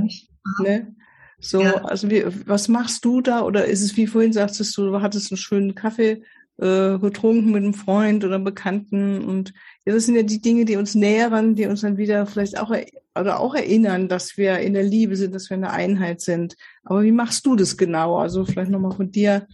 ne? 0.62 0.96
so, 1.40 1.62
ja. 1.62 1.84
also 1.86 2.10
wie, 2.10 2.24
was 2.46 2.68
machst 2.68 3.04
du 3.06 3.22
da 3.22 3.42
oder 3.42 3.66
ist 3.66 3.82
es 3.82 3.98
wie 3.98 4.08
vorhin 4.08 4.34
sagtest 4.34 4.78
du, 4.78 4.86
du 4.86 5.02
hattest 5.02 5.32
einen 5.32 5.38
schönen 5.38 5.76
Kaffee 5.76 6.24
äh, 6.58 6.98
getrunken 7.00 7.52
mit 7.52 7.64
einem 7.64 7.74
Freund 7.74 8.24
oder 8.24 8.36
einem 8.36 8.44
Bekannten 8.44 9.24
und 9.24 9.54
ja, 9.86 9.94
das 9.94 10.06
sind 10.06 10.16
ja 10.16 10.24
die 10.24 10.42
Dinge, 10.42 10.66
die 10.66 10.78
uns 10.78 10.96
nähern, 10.96 11.56
die 11.56 11.66
uns 11.66 11.82
dann 11.82 11.98
wieder 11.98 12.26
vielleicht 12.26 12.60
auch 12.60 12.72
oder 13.16 13.40
auch 13.40 13.56
erinnern, 13.56 14.08
dass 14.08 14.38
wir 14.38 14.60
in 14.60 14.74
der 14.74 14.84
Liebe 14.84 15.16
sind, 15.16 15.36
dass 15.36 15.50
wir 15.50 15.56
in 15.56 15.62
der 15.62 15.74
Einheit 15.74 16.22
sind. 16.22 16.56
Aber 16.84 17.04
wie 17.04 17.12
machst 17.12 17.46
du 17.46 17.56
das 17.56 17.78
genau? 17.78 18.18
Also 18.18 18.46
vielleicht 18.46 18.72
nochmal 18.72 18.96
von 18.96 19.12
dir, 19.12 19.48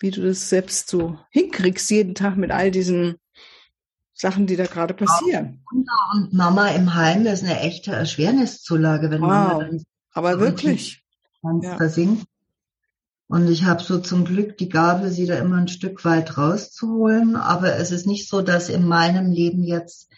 wie 0.00 0.10
du 0.10 0.22
das 0.22 0.48
selbst 0.48 0.88
so 0.88 1.18
hinkriegst, 1.30 1.90
jeden 1.90 2.14
Tag 2.14 2.36
mit 2.36 2.50
all 2.50 2.70
diesen 2.70 3.16
Sachen, 4.12 4.46
die 4.46 4.56
da 4.56 4.64
gerade 4.64 4.94
passieren. 4.94 5.62
Und 6.12 6.32
Mama 6.32 6.68
im 6.68 6.94
Heim 6.94 7.26
ist 7.26 7.44
eine 7.44 7.60
echte 7.60 7.92
Erschwerniszulage, 7.92 9.10
wenn 9.10 9.20
wow. 9.20 9.28
Mama 9.28 9.64
dann 9.64 9.84
aber 10.16 10.40
wirklich 10.40 11.04
ja. 11.42 11.76
versinkt. 11.76 12.26
Und 13.28 13.50
ich 13.50 13.64
habe 13.64 13.82
so 13.82 13.98
zum 13.98 14.24
Glück 14.24 14.56
die 14.56 14.68
Gabe, 14.68 15.10
sie 15.10 15.26
da 15.26 15.36
immer 15.36 15.56
ein 15.56 15.68
Stück 15.68 16.04
weit 16.04 16.38
rauszuholen. 16.38 17.36
Aber 17.36 17.76
es 17.76 17.90
ist 17.90 18.06
nicht 18.06 18.28
so, 18.28 18.40
dass 18.40 18.68
in 18.68 18.86
meinem 18.86 19.30
Leben 19.30 19.62
jetzt 19.62 20.08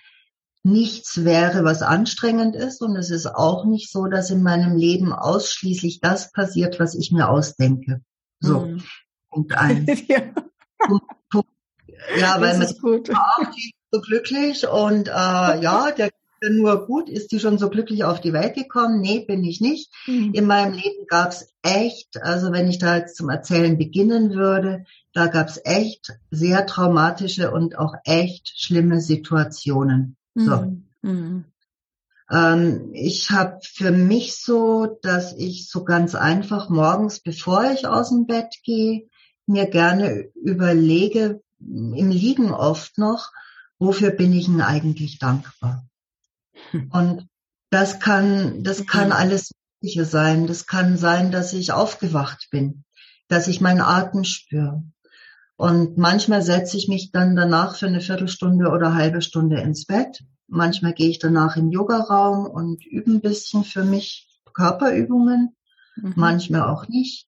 nichts 0.63 1.25
wäre, 1.25 1.65
was 1.65 1.83
anstrengend 1.83 2.55
ist. 2.55 2.81
Und 2.81 2.97
es 2.97 3.11
ist 3.11 3.27
auch 3.27 3.65
nicht 3.65 3.91
so, 3.91 4.07
dass 4.07 4.31
in 4.31 4.43
meinem 4.43 4.77
Leben 4.77 5.13
ausschließlich 5.13 6.01
das 6.01 6.31
passiert, 6.31 6.79
was 6.79 6.95
ich 6.95 7.11
mir 7.11 7.29
ausdenke. 7.29 8.03
So, 8.41 8.67
hm. 8.67 8.83
Punkt 9.31 9.57
eins. 9.57 10.03
ja. 10.07 10.21
Ja, 12.21 12.41
weil 12.41 12.57
man 12.57 12.73
gut. 12.81 13.11
auch 13.11 13.53
so 13.91 14.01
glücklich 14.01 14.69
und 14.69 15.09
äh, 15.09 15.11
ja, 15.11 15.91
der 15.91 16.11
nur 16.51 16.87
gut, 16.87 17.09
ist 17.09 17.33
die 17.33 17.41
schon 17.41 17.59
so 17.59 17.69
glücklich 17.69 18.05
auf 18.05 18.21
die 18.21 18.33
Welt 18.33 18.55
gekommen? 18.55 19.01
Nee, 19.01 19.25
bin 19.27 19.45
ich 19.45 19.61
nicht. 19.61 19.93
Mhm. 20.07 20.33
In 20.33 20.47
meinem 20.47 20.73
Leben 20.73 21.07
gab's 21.07 21.53
echt, 21.63 22.23
also 22.23 22.53
wenn 22.53 22.69
ich 22.69 22.79
da 22.79 22.97
jetzt 22.97 23.17
zum 23.17 23.29
Erzählen 23.29 23.77
beginnen 23.77 24.35
würde, 24.35 24.85
da 25.13 25.27
gab's 25.27 25.61
echt 25.65 26.13
sehr 26.31 26.67
traumatische 26.67 27.51
und 27.51 27.79
auch 27.79 27.95
echt 28.05 28.53
schlimme 28.57 29.01
Situationen. 29.01 30.17
So. 30.35 30.79
Mhm. 31.03 31.45
Ähm, 32.31 32.91
ich 32.93 33.31
habe 33.31 33.59
für 33.63 33.91
mich 33.91 34.37
so, 34.37 34.99
dass 35.03 35.35
ich 35.37 35.69
so 35.69 35.85
ganz 35.85 36.15
einfach 36.15 36.69
morgens, 36.69 37.21
bevor 37.21 37.71
ich 37.73 37.87
aus 37.87 38.11
dem 38.11 38.27
Bett 38.27 38.55
gehe, 38.63 39.09
mir 39.47 39.67
gerne 39.67 40.31
überlege, 40.35 41.41
im 41.61 42.11
Liegen 42.11 42.53
oft 42.53 42.99
noch, 42.99 43.33
wofür 43.79 44.11
bin 44.11 44.33
ich 44.33 44.47
denn 44.47 44.61
eigentlich 44.61 45.19
dankbar? 45.19 45.88
Und 46.91 47.29
das 47.71 48.01
kann, 48.01 48.63
das 48.63 48.87
kann 48.87 49.09
mhm. 49.09 49.13
alles 49.13 49.51
Mögliche 49.81 50.05
sein. 50.05 50.47
Das 50.47 50.67
kann 50.67 50.97
sein, 50.97 51.31
dass 51.31 51.53
ich 51.53 51.73
aufgewacht 51.73 52.49
bin, 52.51 52.85
dass 53.29 53.49
ich 53.49 53.61
meinen 53.61 53.81
Atem 53.81 54.25
spüre. 54.25 54.83
Und 55.57 55.99
manchmal 55.99 56.43
setze 56.43 56.77
ich 56.77 56.89
mich 56.89 57.11
dann 57.11 57.35
danach 57.35 57.77
für 57.77 57.87
eine 57.87 58.01
Viertelstunde 58.01 58.71
oder 58.71 58.95
halbe 58.95 59.23
Stunde 59.23 59.61
ins 59.61 59.87
Bett. 59.87 60.23
Manchmal 60.47 60.93
gehe 60.93 61.11
ich 61.11 61.19
danach 61.19 61.57
in 61.57 61.67
den 61.67 61.73
Yogaraum 61.73 62.47
und 62.47 62.87
übe 62.87 63.11
ein 63.11 63.21
bisschen 63.21 63.65
für 63.65 63.85
mich 63.85 64.29
Körperübungen. 64.55 65.57
Mhm. 65.97 66.13
Manchmal 66.17 66.63
auch 66.63 66.89
nicht. 66.89 67.27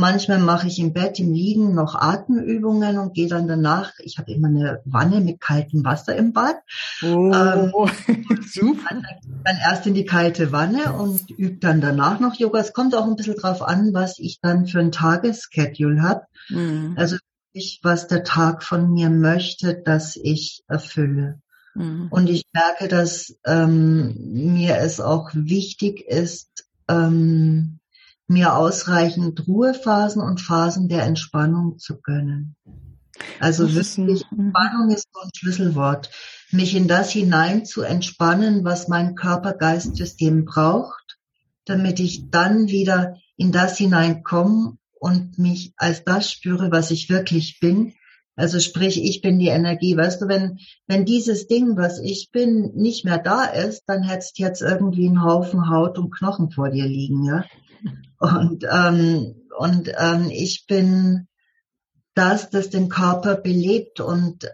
Manchmal 0.00 0.38
mache 0.38 0.68
ich 0.68 0.78
im 0.78 0.92
Bett 0.92 1.18
im 1.18 1.32
Liegen 1.32 1.74
noch 1.74 1.96
Atemübungen 1.96 2.98
und 2.98 3.14
gehe 3.14 3.26
dann 3.26 3.48
danach. 3.48 3.94
Ich 3.98 4.16
habe 4.18 4.30
immer 4.30 4.46
eine 4.46 4.80
Wanne 4.84 5.20
mit 5.20 5.40
kaltem 5.40 5.84
Wasser 5.84 6.14
im 6.14 6.32
Bad. 6.32 6.54
Oh, 7.02 7.32
ähm, 7.34 7.72
super. 8.46 9.02
Dann 9.42 9.56
erst 9.56 9.88
in 9.88 9.94
die 9.94 10.04
kalte 10.04 10.52
Wanne 10.52 10.92
und 10.92 11.28
übe 11.30 11.56
dann 11.56 11.80
danach 11.80 12.20
noch 12.20 12.36
Yoga. 12.36 12.60
Es 12.60 12.72
kommt 12.72 12.94
auch 12.94 13.08
ein 13.08 13.16
bisschen 13.16 13.34
drauf 13.34 13.60
an, 13.60 13.92
was 13.92 14.20
ich 14.20 14.38
dann 14.40 14.68
für 14.68 14.78
ein 14.78 14.92
Tagesschedule 14.92 16.00
habe. 16.00 16.22
Mhm. 16.48 16.94
Also 16.96 17.16
ich, 17.52 17.80
was 17.82 18.06
der 18.06 18.22
Tag 18.22 18.62
von 18.62 18.92
mir 18.92 19.10
möchte, 19.10 19.82
dass 19.82 20.14
ich 20.14 20.62
erfülle. 20.68 21.40
Mhm. 21.74 22.06
Und 22.10 22.30
ich 22.30 22.44
merke, 22.52 22.86
dass 22.86 23.36
ähm, 23.44 24.14
mir 24.54 24.76
es 24.76 25.00
auch 25.00 25.30
wichtig 25.34 26.02
ist, 26.06 26.68
ähm, 26.86 27.77
mir 28.28 28.54
ausreichend 28.54 29.46
Ruhephasen 29.48 30.22
und 30.22 30.40
Phasen 30.40 30.88
der 30.88 31.04
Entspannung 31.04 31.78
zu 31.78 32.00
gönnen. 32.00 32.56
Also 33.40 33.74
wirklich, 33.74 34.24
Entspannung 34.30 34.90
ist 34.90 35.08
so 35.12 35.20
ein 35.20 35.30
Schlüsselwort. 35.34 36.10
Mich 36.50 36.74
in 36.76 36.88
das 36.88 37.10
hinein 37.10 37.64
zu 37.64 37.82
entspannen, 37.82 38.64
was 38.64 38.88
mein 38.88 39.14
Körper-Geist-System 39.14 40.44
braucht, 40.44 41.18
damit 41.64 42.00
ich 42.00 42.30
dann 42.30 42.68
wieder 42.68 43.16
in 43.36 43.52
das 43.52 43.76
hineinkomme 43.76 44.76
und 45.00 45.38
mich 45.38 45.72
als 45.76 46.04
das 46.04 46.30
spüre, 46.30 46.70
was 46.70 46.90
ich 46.90 47.08
wirklich 47.08 47.60
bin. 47.60 47.94
Also 48.36 48.60
sprich, 48.60 49.02
ich 49.02 49.20
bin 49.20 49.38
die 49.38 49.48
Energie. 49.48 49.96
Weißt 49.96 50.22
du, 50.22 50.28
wenn, 50.28 50.58
wenn 50.86 51.04
dieses 51.04 51.48
Ding, 51.48 51.76
was 51.76 51.98
ich 51.98 52.30
bin, 52.30 52.72
nicht 52.74 53.04
mehr 53.04 53.18
da 53.18 53.44
ist, 53.44 53.84
dann 53.86 54.02
hättest 54.02 54.38
jetzt 54.38 54.62
irgendwie 54.62 55.08
einen 55.08 55.24
Haufen 55.24 55.68
Haut 55.70 55.98
und 55.98 56.14
Knochen 56.14 56.50
vor 56.50 56.70
dir 56.70 56.86
liegen, 56.86 57.24
ja. 57.24 57.44
Und, 58.18 58.64
ähm, 58.70 59.36
und 59.56 59.92
ähm, 59.96 60.30
ich 60.30 60.66
bin 60.66 61.28
das, 62.14 62.50
das 62.50 62.70
den 62.70 62.88
Körper 62.88 63.36
belebt 63.36 64.00
und 64.00 64.44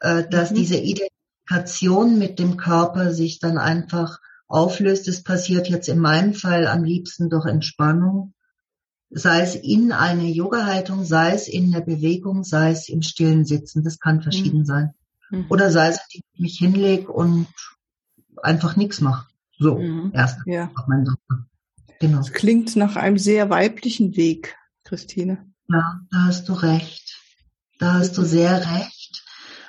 äh, 0.00 0.28
dass 0.28 0.50
mhm. 0.50 0.56
diese 0.56 0.76
Identifikation 0.76 2.18
mit 2.18 2.38
dem 2.38 2.56
Körper 2.56 3.12
sich 3.12 3.38
dann 3.38 3.58
einfach 3.58 4.20
auflöst. 4.48 5.08
Das 5.08 5.22
passiert 5.22 5.68
jetzt 5.68 5.88
in 5.88 5.98
meinem 5.98 6.34
Fall 6.34 6.66
am 6.66 6.84
liebsten 6.84 7.30
durch 7.30 7.46
Entspannung. 7.46 8.34
Sei 9.10 9.40
es 9.40 9.54
in 9.54 9.92
eine 9.92 10.26
Yoga-Haltung, 10.26 11.04
sei 11.04 11.32
es 11.32 11.48
in 11.48 11.70
der 11.72 11.82
Bewegung, 11.82 12.44
sei 12.44 12.70
es 12.70 12.88
im 12.88 13.02
stillen 13.02 13.44
Sitzen. 13.44 13.84
Das 13.84 13.98
kann 13.98 14.22
verschieden 14.22 14.60
mhm. 14.60 14.66
sein. 14.66 14.94
Mhm. 15.30 15.46
Oder 15.48 15.70
sei 15.70 15.88
es, 15.88 15.96
dass 15.96 16.08
ich 16.10 16.22
mich 16.38 16.58
hinlege 16.58 17.10
und 17.10 17.46
einfach 18.42 18.76
nichts 18.76 19.00
mache. 19.00 19.28
So, 19.58 19.78
mhm. 19.78 20.12
erst 20.14 20.38
ja. 20.46 20.70
auf 20.74 20.86
meinen. 20.86 21.14
Genau. 22.02 22.18
Das 22.18 22.32
klingt 22.32 22.74
nach 22.74 22.96
einem 22.96 23.16
sehr 23.16 23.48
weiblichen 23.48 24.16
Weg, 24.16 24.56
Christine. 24.82 25.46
Ja, 25.68 26.00
da 26.10 26.24
hast 26.26 26.48
du 26.48 26.52
recht. 26.52 27.20
Da 27.78 27.94
hast 27.94 28.18
du 28.18 28.24
sehr 28.24 28.58
recht. 28.58 29.22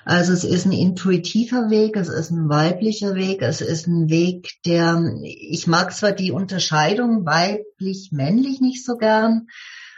Also 0.04 0.34
es 0.34 0.43
ist 0.43 0.65
ein 0.65 0.72
intuitiver 0.72 1.69
Weg, 1.69 1.96
es 1.96 2.10
ist 2.10 2.32
ein 2.32 2.50
weiblicher 2.50 3.13
Weg, 3.13 3.43
es 3.43 3.62
ist 3.62 3.86
ein 3.86 4.10
Weg, 4.10 4.50
der, 4.65 5.00
ich 5.22 5.67
mag 5.67 5.93
zwar 5.93 6.12
die 6.12 6.32
Unterscheidung 6.32 7.24
weiblich-männlich 7.24 8.62
nicht 8.62 8.84
so 8.84 8.98
gern, 8.98 9.46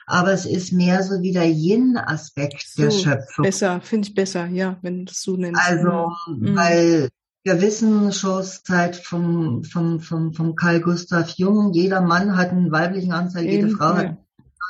aber 0.05 0.33
es 0.33 0.45
ist 0.45 0.73
mehr 0.73 1.03
so 1.03 1.21
wie 1.21 1.31
der 1.31 1.49
Yin-Aspekt 1.49 2.65
so, 2.67 2.81
der 2.81 2.91
Schöpfung. 2.91 3.43
Besser, 3.43 3.79
finde 3.79 4.09
ich 4.09 4.13
besser, 4.13 4.45
ja, 4.47 4.77
wenn 4.81 5.05
du 5.05 5.11
es 5.13 5.21
so 5.21 5.37
nennst. 5.37 5.61
Also, 5.65 6.11
mhm. 6.27 6.55
weil 6.55 7.09
wir 7.45 7.61
wissen 7.61 8.11
schon 8.11 8.43
seit 8.43 8.95
vom, 8.95 9.63
vom, 9.63 9.99
vom, 9.99 10.33
vom 10.33 10.55
Karl 10.55 10.81
Gustav 10.81 11.29
Jung, 11.37 11.73
jeder 11.73 12.01
Mann 12.01 12.35
hat 12.35 12.49
einen 12.49 12.71
weiblichen 12.71 13.11
Anteil, 13.11 13.45
jede 13.45 13.69
Frau 13.69 13.93
hat 13.93 14.05
einen 14.05 14.17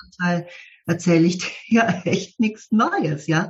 Anteil, 0.03 0.47
erzähle 0.85 1.25
ich 1.25 1.37
dir 1.69 1.79
ja 1.79 2.01
echt 2.03 2.39
nichts 2.41 2.71
Neues, 2.71 3.27
ja. 3.27 3.49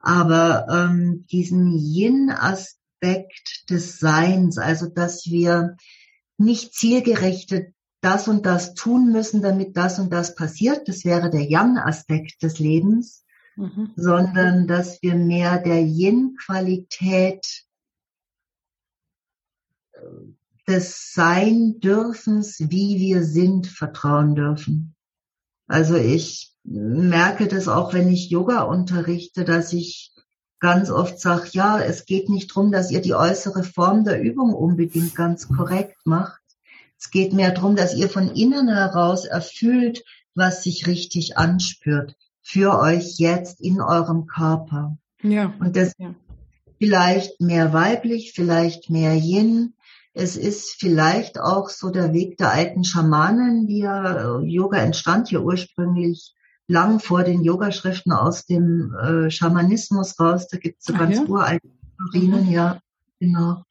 Aber 0.00 0.66
ähm, 0.70 1.26
diesen 1.30 1.76
Yin-Aspekt 1.76 3.68
des 3.68 3.98
Seins, 3.98 4.56
also 4.56 4.88
dass 4.88 5.26
wir 5.26 5.76
nicht 6.38 6.74
zielgerichtet 6.74 7.74
das 8.00 8.26
und 8.26 8.46
das 8.46 8.72
tun 8.72 9.12
müssen, 9.12 9.42
damit 9.42 9.76
das 9.76 9.98
und 9.98 10.10
das 10.10 10.34
passiert, 10.34 10.88
das 10.88 11.04
wäre 11.04 11.28
der 11.28 11.42
Yang-Aspekt 11.42 12.42
des 12.42 12.58
Lebens, 12.58 13.26
mhm. 13.54 13.90
sondern 13.96 14.66
dass 14.66 15.02
wir 15.02 15.14
mehr 15.14 15.58
der 15.58 15.82
Yin-Qualität 15.82 17.66
des 20.68 21.12
Sein-Dürfens, 21.12 22.60
wie 22.70 22.98
wir 22.98 23.24
sind, 23.24 23.66
vertrauen 23.66 24.34
dürfen. 24.34 24.94
Also 25.66 25.96
ich 25.96 26.52
merke 26.64 27.48
das 27.48 27.68
auch, 27.68 27.92
wenn 27.92 28.08
ich 28.08 28.30
Yoga 28.30 28.62
unterrichte, 28.62 29.44
dass 29.44 29.72
ich 29.72 30.12
ganz 30.60 30.90
oft 30.90 31.18
sage, 31.18 31.48
ja, 31.52 31.80
es 31.80 32.06
geht 32.06 32.28
nicht 32.28 32.50
darum, 32.50 32.70
dass 32.70 32.90
ihr 32.90 33.00
die 33.00 33.14
äußere 33.14 33.64
Form 33.64 34.04
der 34.04 34.22
Übung 34.22 34.54
unbedingt 34.54 35.14
ganz 35.14 35.48
korrekt 35.48 35.98
macht. 36.04 36.40
Es 36.98 37.10
geht 37.10 37.32
mehr 37.32 37.50
darum, 37.50 37.74
dass 37.74 37.96
ihr 37.96 38.08
von 38.08 38.30
innen 38.30 38.68
heraus 38.68 39.24
erfüllt, 39.24 40.04
was 40.34 40.62
sich 40.62 40.86
richtig 40.86 41.36
anspürt 41.36 42.16
für 42.42 42.78
euch 42.78 43.18
jetzt 43.18 43.60
in 43.60 43.80
eurem 43.80 44.26
Körper. 44.26 44.96
Ja. 45.22 45.52
Und 45.58 45.76
das 45.76 45.94
ja. 45.98 46.14
vielleicht 46.78 47.40
mehr 47.40 47.72
weiblich, 47.72 48.32
vielleicht 48.32 48.88
mehr 48.88 49.14
Yin, 49.14 49.74
es 50.14 50.36
ist 50.36 50.76
vielleicht 50.78 51.40
auch 51.40 51.68
so 51.68 51.90
der 51.90 52.12
Weg 52.12 52.36
der 52.36 52.52
alten 52.52 52.84
Schamanen, 52.84 53.66
die 53.66 53.78
ja, 53.78 54.38
äh, 54.38 54.44
Yoga 54.44 54.78
entstand 54.78 55.30
ja 55.30 55.40
ursprünglich 55.40 56.34
lang 56.68 57.00
vor 57.00 57.22
den 57.24 57.42
Yogaschriften 57.42 58.12
aus 58.12 58.44
dem 58.46 58.94
äh, 58.94 59.30
Schamanismus 59.30 60.18
raus. 60.20 60.48
Da 60.48 60.58
gibt 60.58 60.80
es 60.80 60.86
so 60.86 60.94
Ach, 60.94 60.98
ganz 61.00 61.16
ja? 61.16 61.24
uralte 61.24 61.68
Theorien, 62.12 62.46
mhm. 62.46 62.52
ja, 62.52 62.80
genau. 63.20 63.64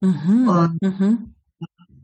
Mhm. 0.00 0.48
Und, 0.48 0.82
mhm. 0.82 1.34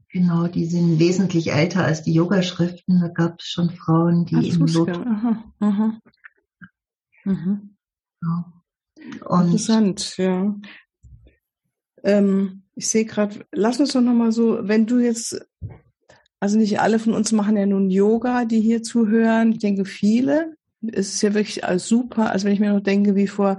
Genau, 0.08 0.46
die 0.46 0.66
sind 0.66 0.98
wesentlich 0.98 1.52
älter 1.52 1.84
als 1.84 2.02
die 2.02 2.12
Yogaschriften. 2.12 3.00
Da 3.00 3.08
gab 3.08 3.40
es 3.40 3.46
schon 3.46 3.70
Frauen, 3.70 4.26
die 4.26 4.50
im 4.50 4.66
Lot. 4.66 4.90
Mhm. 7.24 7.76
Ja. 8.22 8.52
Interessant, 9.40 10.16
ja. 10.18 10.54
Ähm, 12.04 12.61
ich 12.74 12.88
sehe 12.88 13.04
gerade, 13.04 13.44
lass 13.52 13.80
uns 13.80 13.92
doch 13.92 14.00
nochmal 14.00 14.32
so, 14.32 14.60
wenn 14.62 14.86
du 14.86 14.98
jetzt, 14.98 15.46
also 16.40 16.58
nicht 16.58 16.80
alle 16.80 16.98
von 16.98 17.14
uns 17.14 17.32
machen 17.32 17.56
ja 17.56 17.66
nun 17.66 17.90
Yoga, 17.90 18.44
die 18.44 18.60
hier 18.60 18.82
zuhören. 18.82 19.52
Ich 19.52 19.58
denke, 19.58 19.84
viele. 19.84 20.54
Es 20.80 21.14
ist 21.14 21.22
ja 21.22 21.34
wirklich 21.34 21.62
super. 21.76 22.30
Also 22.30 22.46
wenn 22.46 22.54
ich 22.54 22.60
mir 22.60 22.72
noch 22.72 22.80
denke, 22.80 23.14
wie 23.14 23.28
vor 23.28 23.58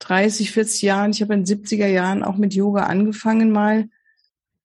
30, 0.00 0.50
40 0.50 0.82
Jahren, 0.82 1.10
ich 1.12 1.22
habe 1.22 1.34
in 1.34 1.44
den 1.44 1.62
70er 1.62 1.86
Jahren 1.86 2.22
auch 2.22 2.36
mit 2.36 2.54
Yoga 2.54 2.84
angefangen 2.84 3.50
mal. 3.52 3.88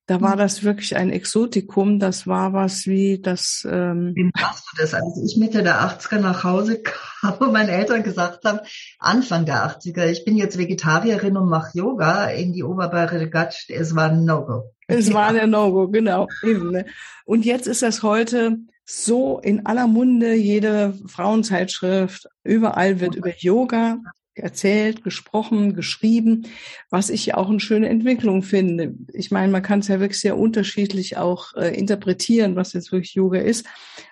Da 0.08 0.22
war 0.22 0.36
mhm. 0.36 0.40
das 0.40 0.64
wirklich 0.64 0.96
ein 0.96 1.10
Exotikum. 1.10 2.00
Das 2.00 2.28
war 2.28 2.54
was 2.54 2.86
wie 2.86 3.20
das. 3.20 3.68
Ähm 3.70 4.12
wie 4.16 4.30
machst 4.40 4.66
du 4.72 4.82
das? 4.82 4.94
Als 4.94 5.20
ich 5.24 5.38
Mitte 5.38 5.64
der 5.64 5.82
80er 5.82 6.20
nach 6.20 6.44
Hause 6.44 6.82
kam 6.84 7.38
und 7.40 7.54
meine 7.54 7.72
Eltern 7.72 8.04
gesagt 8.04 8.46
haben, 8.46 8.60
Anfang 9.00 9.46
der 9.46 9.68
80er, 9.68 10.06
ich 10.06 10.24
bin 10.24 10.38
jetzt 10.38 10.58
Vegetarierin 10.58 11.38
und 11.38 11.50
mache 11.50 11.78
Yoga 11.78 12.28
in 12.28 12.54
die 12.54 12.64
Oberbayere 12.64 13.30
Gatsch, 13.30 13.70
es 13.70 13.96
war 13.96 14.12
ein 14.12 14.26
No-Go. 14.26 14.74
Es 14.88 15.12
war 15.12 15.28
ein 15.36 15.50
No-Go, 15.50 15.88
genau. 15.88 16.28
Eben, 16.44 16.72
ne? 16.72 16.86
Und 17.26 17.46
jetzt 17.46 17.68
ist 17.68 17.82
das 17.82 18.04
heute 18.04 18.58
so 18.86 19.40
in 19.40 19.66
aller 19.66 19.88
Munde, 19.88 20.36
jede 20.36 20.94
Frauenzeitschrift, 21.08 22.28
überall 22.44 23.00
wird 23.00 23.16
über 23.16 23.36
Yoga 23.36 23.98
erzählt, 24.36 25.04
gesprochen, 25.04 25.74
geschrieben, 25.74 26.48
was 26.90 27.10
ich 27.10 27.34
auch 27.34 27.50
eine 27.50 27.60
schöne 27.60 27.90
Entwicklung 27.90 28.44
finde. 28.44 28.96
Ich 29.14 29.32
meine, 29.32 29.52
man 29.52 29.64
kann 29.64 29.80
es 29.80 29.88
ja 29.88 30.00
wirklich 30.00 30.20
sehr 30.20 30.38
unterschiedlich 30.38 31.18
auch 31.18 31.56
äh, 31.56 31.76
interpretieren, 31.78 32.56
was 32.56 32.74
jetzt 32.74 32.92
wirklich 32.92 33.16
Yoga 33.16 33.40
ist. 33.40 33.66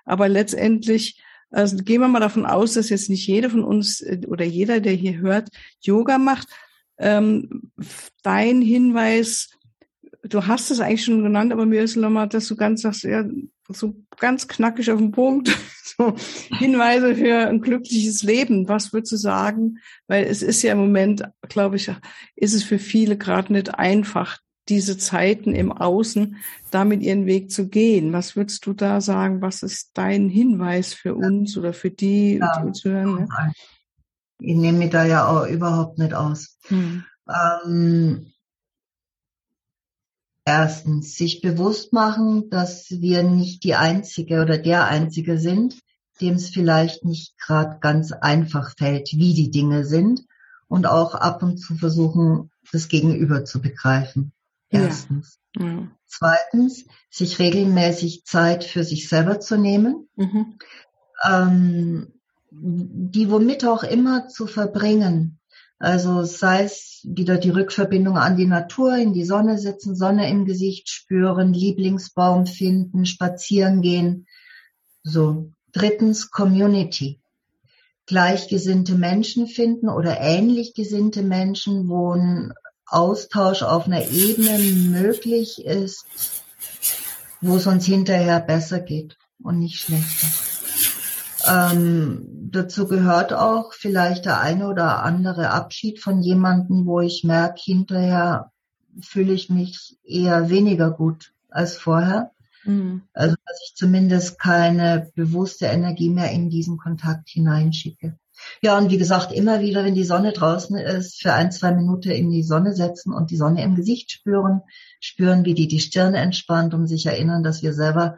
Aber 0.06 0.30
letztendlich 0.30 1.22
also 1.54 1.78
gehen 1.78 2.02
wir 2.02 2.08
mal 2.08 2.20
davon 2.20 2.48
aus, 2.48 2.74
dass 2.74 2.90
jetzt 2.90 3.12
nicht 3.12 3.28
jeder 3.28 3.50
von 3.50 3.64
uns 3.64 4.02
äh, 4.02 4.22
oder 4.28 4.44
jeder, 4.44 4.80
der 4.80 4.94
hier 4.94 5.20
hört, 5.20 5.50
Yoga 5.82 6.18
macht. 6.18 6.48
Ähm, 6.98 7.72
dein 8.24 8.62
Hinweis, 8.62 9.52
du 10.24 10.48
hast 10.48 10.72
es 10.72 10.80
eigentlich 10.80 11.06
schon 11.06 11.24
genannt, 11.24 11.54
aber 11.54 11.66
mir 11.66 11.84
ist 11.84 11.96
nochmal, 11.96 12.28
dass 12.28 12.48
du 12.48 12.56
ganz 12.56 12.82
sagst, 12.82 13.04
ja, 13.04 13.24
so 13.70 13.96
ganz 14.18 14.48
knackig 14.48 14.92
auf 14.92 15.00
den 15.00 15.12
Punkt, 15.12 15.48
so 15.84 16.16
Hinweise 16.58 17.16
für 17.16 17.48
ein 17.48 17.62
glückliches 17.62 18.24
Leben. 18.24 18.68
Was 18.68 18.94
würdest 18.94 19.12
du 19.14 19.18
sagen? 19.18 19.80
Weil 20.08 20.26
es 20.26 20.42
ist 20.42 20.62
ja 20.62 20.74
im 20.74 20.80
Moment, 20.80 21.24
glaube 21.50 21.78
ich, 21.78 21.92
ist 22.36 22.54
es 22.54 22.64
für 22.64 22.80
viele 22.80 23.18
gerade 23.18 23.54
nicht 23.54 23.76
einfach, 23.76 24.40
diese 24.70 24.98
Zeiten 24.98 25.54
im 25.54 25.72
Außen 25.72 26.38
damit 26.72 27.02
ihren 27.02 27.26
Weg 27.26 27.52
zu 27.52 27.68
gehen. 27.68 28.14
Was 28.14 28.36
würdest 28.36 28.66
du 28.66 28.74
da 28.74 29.02
sagen? 29.02 29.42
Was 29.42 29.62
ist 29.62 29.92
dein 29.94 30.30
Hinweis 30.30 30.94
für 30.94 31.16
uns 31.16 31.58
oder 31.58 31.74
für 31.74 31.92
die, 31.92 32.38
ja, 32.38 32.60
die 32.60 32.68
uns 32.68 32.84
hören? 32.86 33.16
Ne? 33.16 33.28
Ich 34.40 34.56
nehme 34.56 34.78
mich 34.78 34.90
da 34.90 35.06
ja 35.06 35.28
auch 35.28 35.48
überhaupt 35.48 35.98
nicht 35.98 36.14
aus. 36.14 36.58
Hm. 36.68 37.04
Ähm, 37.66 38.33
Erstens, 40.46 41.16
sich 41.16 41.42
bewusst 41.42 41.94
machen, 41.94 42.50
dass 42.50 42.90
wir 42.90 43.24
nicht 43.24 43.64
die 43.64 43.76
Einzige 43.76 44.42
oder 44.42 44.58
der 44.58 44.88
Einzige 44.88 45.38
sind, 45.38 45.80
dem 46.20 46.36
es 46.36 46.50
vielleicht 46.50 47.06
nicht 47.06 47.38
gerade 47.38 47.80
ganz 47.80 48.12
einfach 48.12 48.76
fällt, 48.78 49.14
wie 49.14 49.34
die 49.34 49.52
Dinge 49.52 49.86
sind 49.86 50.26
und 50.68 50.86
auch 50.86 51.16
ab 51.16 51.44
und 51.44 51.58
zu 51.58 51.76
versuchen, 51.76 52.52
das 52.72 52.88
Gegenüber 52.88 53.46
zu 53.46 53.62
begreifen. 53.62 54.34
Erstens. 54.70 55.40
Ja. 55.56 55.66
Ja. 55.66 55.88
Zweitens, 56.08 56.86
sich 57.10 57.40
regelmäßig 57.40 58.26
Zeit 58.26 58.64
für 58.64 58.84
sich 58.84 59.08
selber 59.08 59.40
zu 59.40 59.58
nehmen, 59.58 60.08
mhm. 60.16 60.58
ähm, 61.24 62.14
die 62.52 63.30
womit 63.32 63.66
auch 63.66 63.84
immer 63.84 64.28
zu 64.28 64.46
verbringen. 64.48 65.40
Also 65.80 66.24
sei 66.24 66.64
es 66.64 67.02
wieder 67.04 67.38
die 67.38 67.50
Rückverbindung 67.50 68.18
an 68.18 68.38
die 68.38 68.46
Natur, 68.46 68.96
in 68.96 69.14
die 69.14 69.26
Sonne 69.26 69.58
sitzen, 69.58 69.96
Sonne 69.96 70.30
im 70.30 70.46
Gesicht 70.46 70.90
spüren, 70.90 71.54
Lieblingsbaum 71.54 72.46
finden, 72.46 73.06
spazieren 73.06 73.82
gehen. 73.82 74.28
So. 75.04 75.52
Drittens 75.74 76.32
Community. 76.32 77.20
Gleichgesinnte 78.06 78.96
Menschen 78.96 79.48
finden 79.48 79.90
oder 79.90 80.20
ähnlich 80.20 80.74
gesinnte 80.74 81.24
Menschen, 81.24 81.88
wo 81.90 82.14
ein 82.14 82.54
Austausch 82.86 83.64
auf 83.64 83.88
einer 83.88 84.08
Ebene 84.08 84.60
möglich 84.60 85.66
ist, 85.66 86.06
wo 87.42 87.56
es 87.56 87.66
uns 87.66 87.86
hinterher 87.86 88.40
besser 88.40 88.80
geht 88.80 89.18
und 89.42 89.60
nicht 89.60 89.80
schlechter. 89.80 90.28
Ähm, 91.48 92.43
dazu 92.56 92.88
gehört 92.88 93.34
auch 93.34 93.74
vielleicht 93.74 94.26
der 94.26 94.40
eine 94.40 94.68
oder 94.68 95.04
andere 95.04 95.50
Abschied 95.50 96.00
von 96.00 96.22
jemandem, 96.22 96.86
wo 96.86 97.02
ich 97.02 97.24
merke, 97.24 97.62
hinterher 97.62 98.52
fühle 99.02 99.34
ich 99.34 99.50
mich 99.50 99.98
eher 100.04 100.50
weniger 100.50 100.92
gut 100.92 101.34
als 101.50 101.78
vorher. 101.78 102.32
Mhm. 102.64 103.04
Also 103.14 103.36
dass 103.46 103.60
ich 103.68 103.76
zumindest 103.76 104.40
keine 104.40 105.12
bewusste 105.16 105.66
Energie 105.66 106.10
mehr 106.10 106.32
in 106.32 106.50
diesen 106.50 106.78
Kontakt 106.78 107.30
hineinschicke. 107.30 108.18
Ja, 108.62 108.78
und 108.78 108.90
wie 108.90 108.98
gesagt, 108.98 109.32
immer 109.32 109.62
wieder, 109.62 109.86
wenn 109.86 109.96
die 109.96 110.04
Sonne 110.04 110.32
draußen 110.32 110.76
ist, 110.78 111.22
für 111.22 111.34
ein, 111.34 111.52
zwei 111.52 111.72
Minuten 111.72 112.10
in 112.10 112.32
die 112.32 112.44
Sonne 112.44 112.74
setzen 112.74 113.14
und 113.14 113.32
die 113.32 113.38
Sonne 113.38 113.64
im 113.64 113.76
Gesicht 113.76 114.12
spüren, 114.12 114.62
spüren, 115.00 115.46
wie 115.46 115.54
die 115.54 115.68
die 115.68 115.80
Stirn 115.80 116.14
entspannt 116.14 116.74
und 116.74 116.88
sich 116.88 117.06
erinnern, 117.06 117.44
dass 117.44 117.62
wir 117.62 117.74
selber 117.74 118.18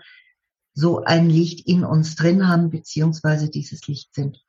so 0.76 1.04
ein 1.04 1.30
Licht 1.30 1.68
in 1.68 1.84
uns 1.84 2.16
drin 2.16 2.48
haben, 2.48 2.70
beziehungsweise 2.70 3.50
dieses 3.50 3.88
Licht 3.88 4.14
sind. 4.14 4.44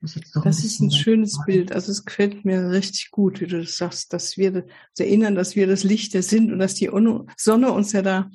Das, 0.00 0.16
ist, 0.16 0.34
das 0.34 0.64
ist 0.64 0.80
ein 0.80 0.90
schönes 0.90 1.34
machen. 1.34 1.46
Bild. 1.46 1.72
Also 1.72 1.92
es 1.92 2.04
gefällt 2.04 2.44
mir 2.44 2.70
richtig 2.70 3.10
gut, 3.10 3.40
wie 3.40 3.46
du 3.46 3.60
das 3.60 3.76
sagst, 3.76 4.12
dass 4.12 4.36
wir 4.36 4.54
uns 4.54 4.66
erinnern, 4.98 5.34
dass 5.34 5.54
wir 5.54 5.66
das 5.66 5.84
Licht 5.84 6.12
sind 6.12 6.52
und 6.52 6.58
dass 6.58 6.74
die 6.74 6.90
Sonne 7.36 7.72
uns 7.72 7.92
ja 7.92 8.02
da 8.02 8.30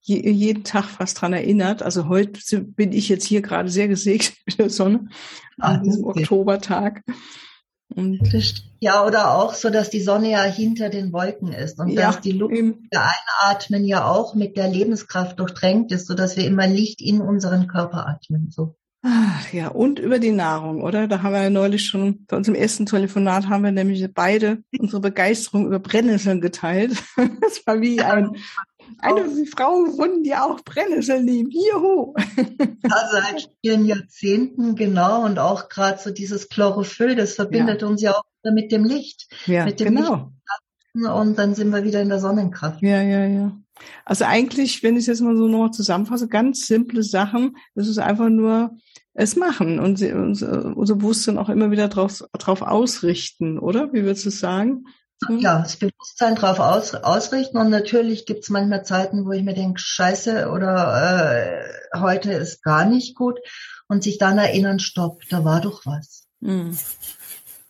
jeden 0.00 0.64
Tag 0.64 0.84
fast 0.84 1.20
dran 1.20 1.32
erinnert. 1.32 1.82
Also 1.82 2.08
heute 2.08 2.62
bin 2.62 2.92
ich 2.92 3.08
jetzt 3.08 3.26
hier 3.26 3.42
gerade 3.42 3.68
sehr 3.68 3.88
gesegnet 3.88 4.36
mit 4.46 4.58
der 4.58 4.70
Sonne 4.70 5.08
an 5.58 5.82
diesem 5.82 6.04
Oktobertag. 6.04 7.02
Und 7.98 8.20
ja, 8.78 9.04
oder 9.04 9.34
auch 9.34 9.54
so, 9.54 9.70
dass 9.70 9.90
die 9.90 10.00
Sonne 10.00 10.30
ja 10.30 10.42
hinter 10.44 10.88
den 10.88 11.12
Wolken 11.12 11.52
ist 11.52 11.80
und 11.80 11.88
ja, 11.88 12.06
dass 12.06 12.20
die 12.20 12.30
Luft, 12.30 12.54
die 12.54 12.76
wir 12.90 13.00
einatmen, 13.00 13.84
ja 13.84 14.06
auch 14.06 14.36
mit 14.36 14.56
der 14.56 14.68
Lebenskraft 14.68 15.40
durchtränkt 15.40 15.90
ist, 15.90 16.06
so 16.06 16.14
dass 16.14 16.36
wir 16.36 16.44
immer 16.44 16.68
Licht 16.68 17.02
in 17.02 17.20
unseren 17.20 17.66
Körper 17.66 18.06
atmen. 18.06 18.50
So. 18.52 18.76
Ach, 19.02 19.52
ja, 19.52 19.68
und 19.68 19.98
über 19.98 20.20
die 20.20 20.30
Nahrung, 20.30 20.82
oder? 20.82 21.08
Da 21.08 21.22
haben 21.22 21.32
wir 21.32 21.42
ja 21.42 21.50
neulich 21.50 21.86
schon 21.86 22.24
bei 22.26 22.36
unserem 22.36 22.54
ersten 22.54 22.86
Telefonat 22.86 23.48
haben 23.48 23.64
wir 23.64 23.72
nämlich 23.72 24.06
beide 24.14 24.62
unsere 24.78 25.00
Begeisterung 25.00 25.66
über 25.66 25.80
Brennnesseln 25.80 26.40
geteilt. 26.40 27.02
Das 27.40 27.66
war 27.66 27.80
wie 27.80 28.00
ein 28.00 28.36
eine 28.98 29.46
Frau 29.46 29.84
gefunden, 29.84 30.22
die 30.22 30.34
auch 30.34 30.60
Brennnesseln 30.62 31.26
liebt. 31.26 31.52
Juhu! 31.54 32.14
Ja, 32.88 33.08
seit 33.10 33.50
vielen 33.60 33.84
Jahrzehnten, 33.84 34.74
genau. 34.74 35.24
Und 35.24 35.38
auch 35.38 35.68
gerade 35.68 35.98
so 35.98 36.10
dieses 36.10 36.48
Chlorophyll, 36.48 37.16
das 37.16 37.34
verbindet 37.34 37.82
ja. 37.82 37.88
uns 37.88 38.00
ja 38.00 38.12
auch 38.12 38.24
mit 38.50 38.72
dem 38.72 38.84
Licht. 38.84 39.28
Ja, 39.46 39.66
mit 39.66 39.80
dem 39.80 39.94
genau. 39.94 40.30
Licht. 40.94 41.10
Und 41.10 41.38
dann 41.38 41.54
sind 41.54 41.70
wir 41.70 41.84
wieder 41.84 42.00
in 42.00 42.08
der 42.08 42.18
Sonnenkraft. 42.18 42.80
Ja, 42.82 43.02
ja, 43.02 43.26
ja. 43.26 43.52
Also 44.04 44.24
eigentlich, 44.24 44.82
wenn 44.82 44.94
ich 44.94 45.00
es 45.00 45.06
jetzt 45.06 45.20
mal 45.20 45.36
so 45.36 45.48
noch 45.48 45.70
zusammenfasse, 45.70 46.28
ganz 46.28 46.66
simple 46.66 47.02
Sachen. 47.02 47.56
Das 47.74 47.88
ist 47.88 47.98
einfach 47.98 48.28
nur 48.28 48.76
es 49.14 49.36
machen 49.36 49.80
und 49.80 50.00
unser, 50.00 50.76
unser 50.76 50.94
Bewusstsein 50.94 51.38
auch 51.38 51.48
immer 51.48 51.70
wieder 51.70 51.88
drauf, 51.88 52.22
drauf 52.38 52.62
ausrichten, 52.62 53.58
oder? 53.58 53.92
Wie 53.92 54.04
würdest 54.04 54.26
du 54.26 54.30
sagen? 54.30 54.84
Mhm. 55.26 55.38
Ja, 55.38 55.60
das 55.60 55.76
Bewusstsein 55.76 56.36
darauf 56.36 56.60
aus, 56.60 56.94
ausrichten 56.94 57.58
und 57.58 57.70
natürlich 57.70 58.26
gibt 58.26 58.44
es 58.44 58.50
manchmal 58.50 58.84
Zeiten, 58.84 59.26
wo 59.26 59.32
ich 59.32 59.42
mir 59.42 59.54
denke, 59.54 59.80
scheiße 59.80 60.50
oder 60.50 61.62
äh, 61.92 61.98
heute 61.98 62.32
ist 62.32 62.62
gar 62.62 62.84
nicht 62.84 63.16
gut 63.16 63.38
und 63.88 64.02
sich 64.02 64.18
dann 64.18 64.38
erinnern, 64.38 64.78
stopp, 64.78 65.22
da 65.28 65.44
war 65.44 65.60
doch 65.60 65.84
was. 65.86 66.26
Mhm. 66.40 66.78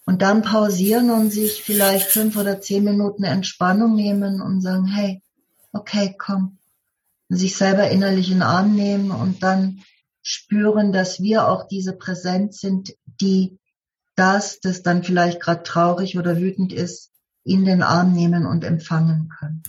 Und 0.04 0.22
dann 0.22 0.42
pausieren 0.42 1.11
und 1.11 1.30
sich 1.30 1.62
vielleicht 1.62 2.08
fünf 2.08 2.37
oder 2.37 2.61
zehn 2.61 2.84
Minuten 2.84 3.24
Entspannung 3.24 3.94
nehmen 3.94 4.40
und 4.40 4.62
sagen, 4.62 4.87
hey, 4.87 5.22
okay, 5.72 6.14
komm. 6.18 6.58
Und 7.28 7.37
sich 7.37 7.56
selber 7.56 7.90
innerlich 7.90 8.28
in 8.28 8.38
den 8.38 8.42
Arm 8.42 8.74
nehmen 8.74 9.11
und 9.11 9.42
dann 9.42 9.82
spüren, 10.22 10.92
dass 10.92 11.20
wir 11.20 11.48
auch 11.48 11.68
diese 11.68 11.92
Präsenz 11.92 12.61
sind, 12.61 12.94
die 13.20 13.58
das, 14.16 14.61
das 14.61 14.82
dann 14.82 15.04
vielleicht 15.04 15.40
gerade 15.40 15.62
traurig 15.62 16.18
oder 16.18 16.38
wütend 16.38 16.72
ist, 16.72 17.08
in 17.48 17.64
den 17.64 17.82
Arm 17.82 18.12
nehmen 18.12 18.46
und 18.46 18.64
empfangen 18.64 19.28
können. 19.38 19.62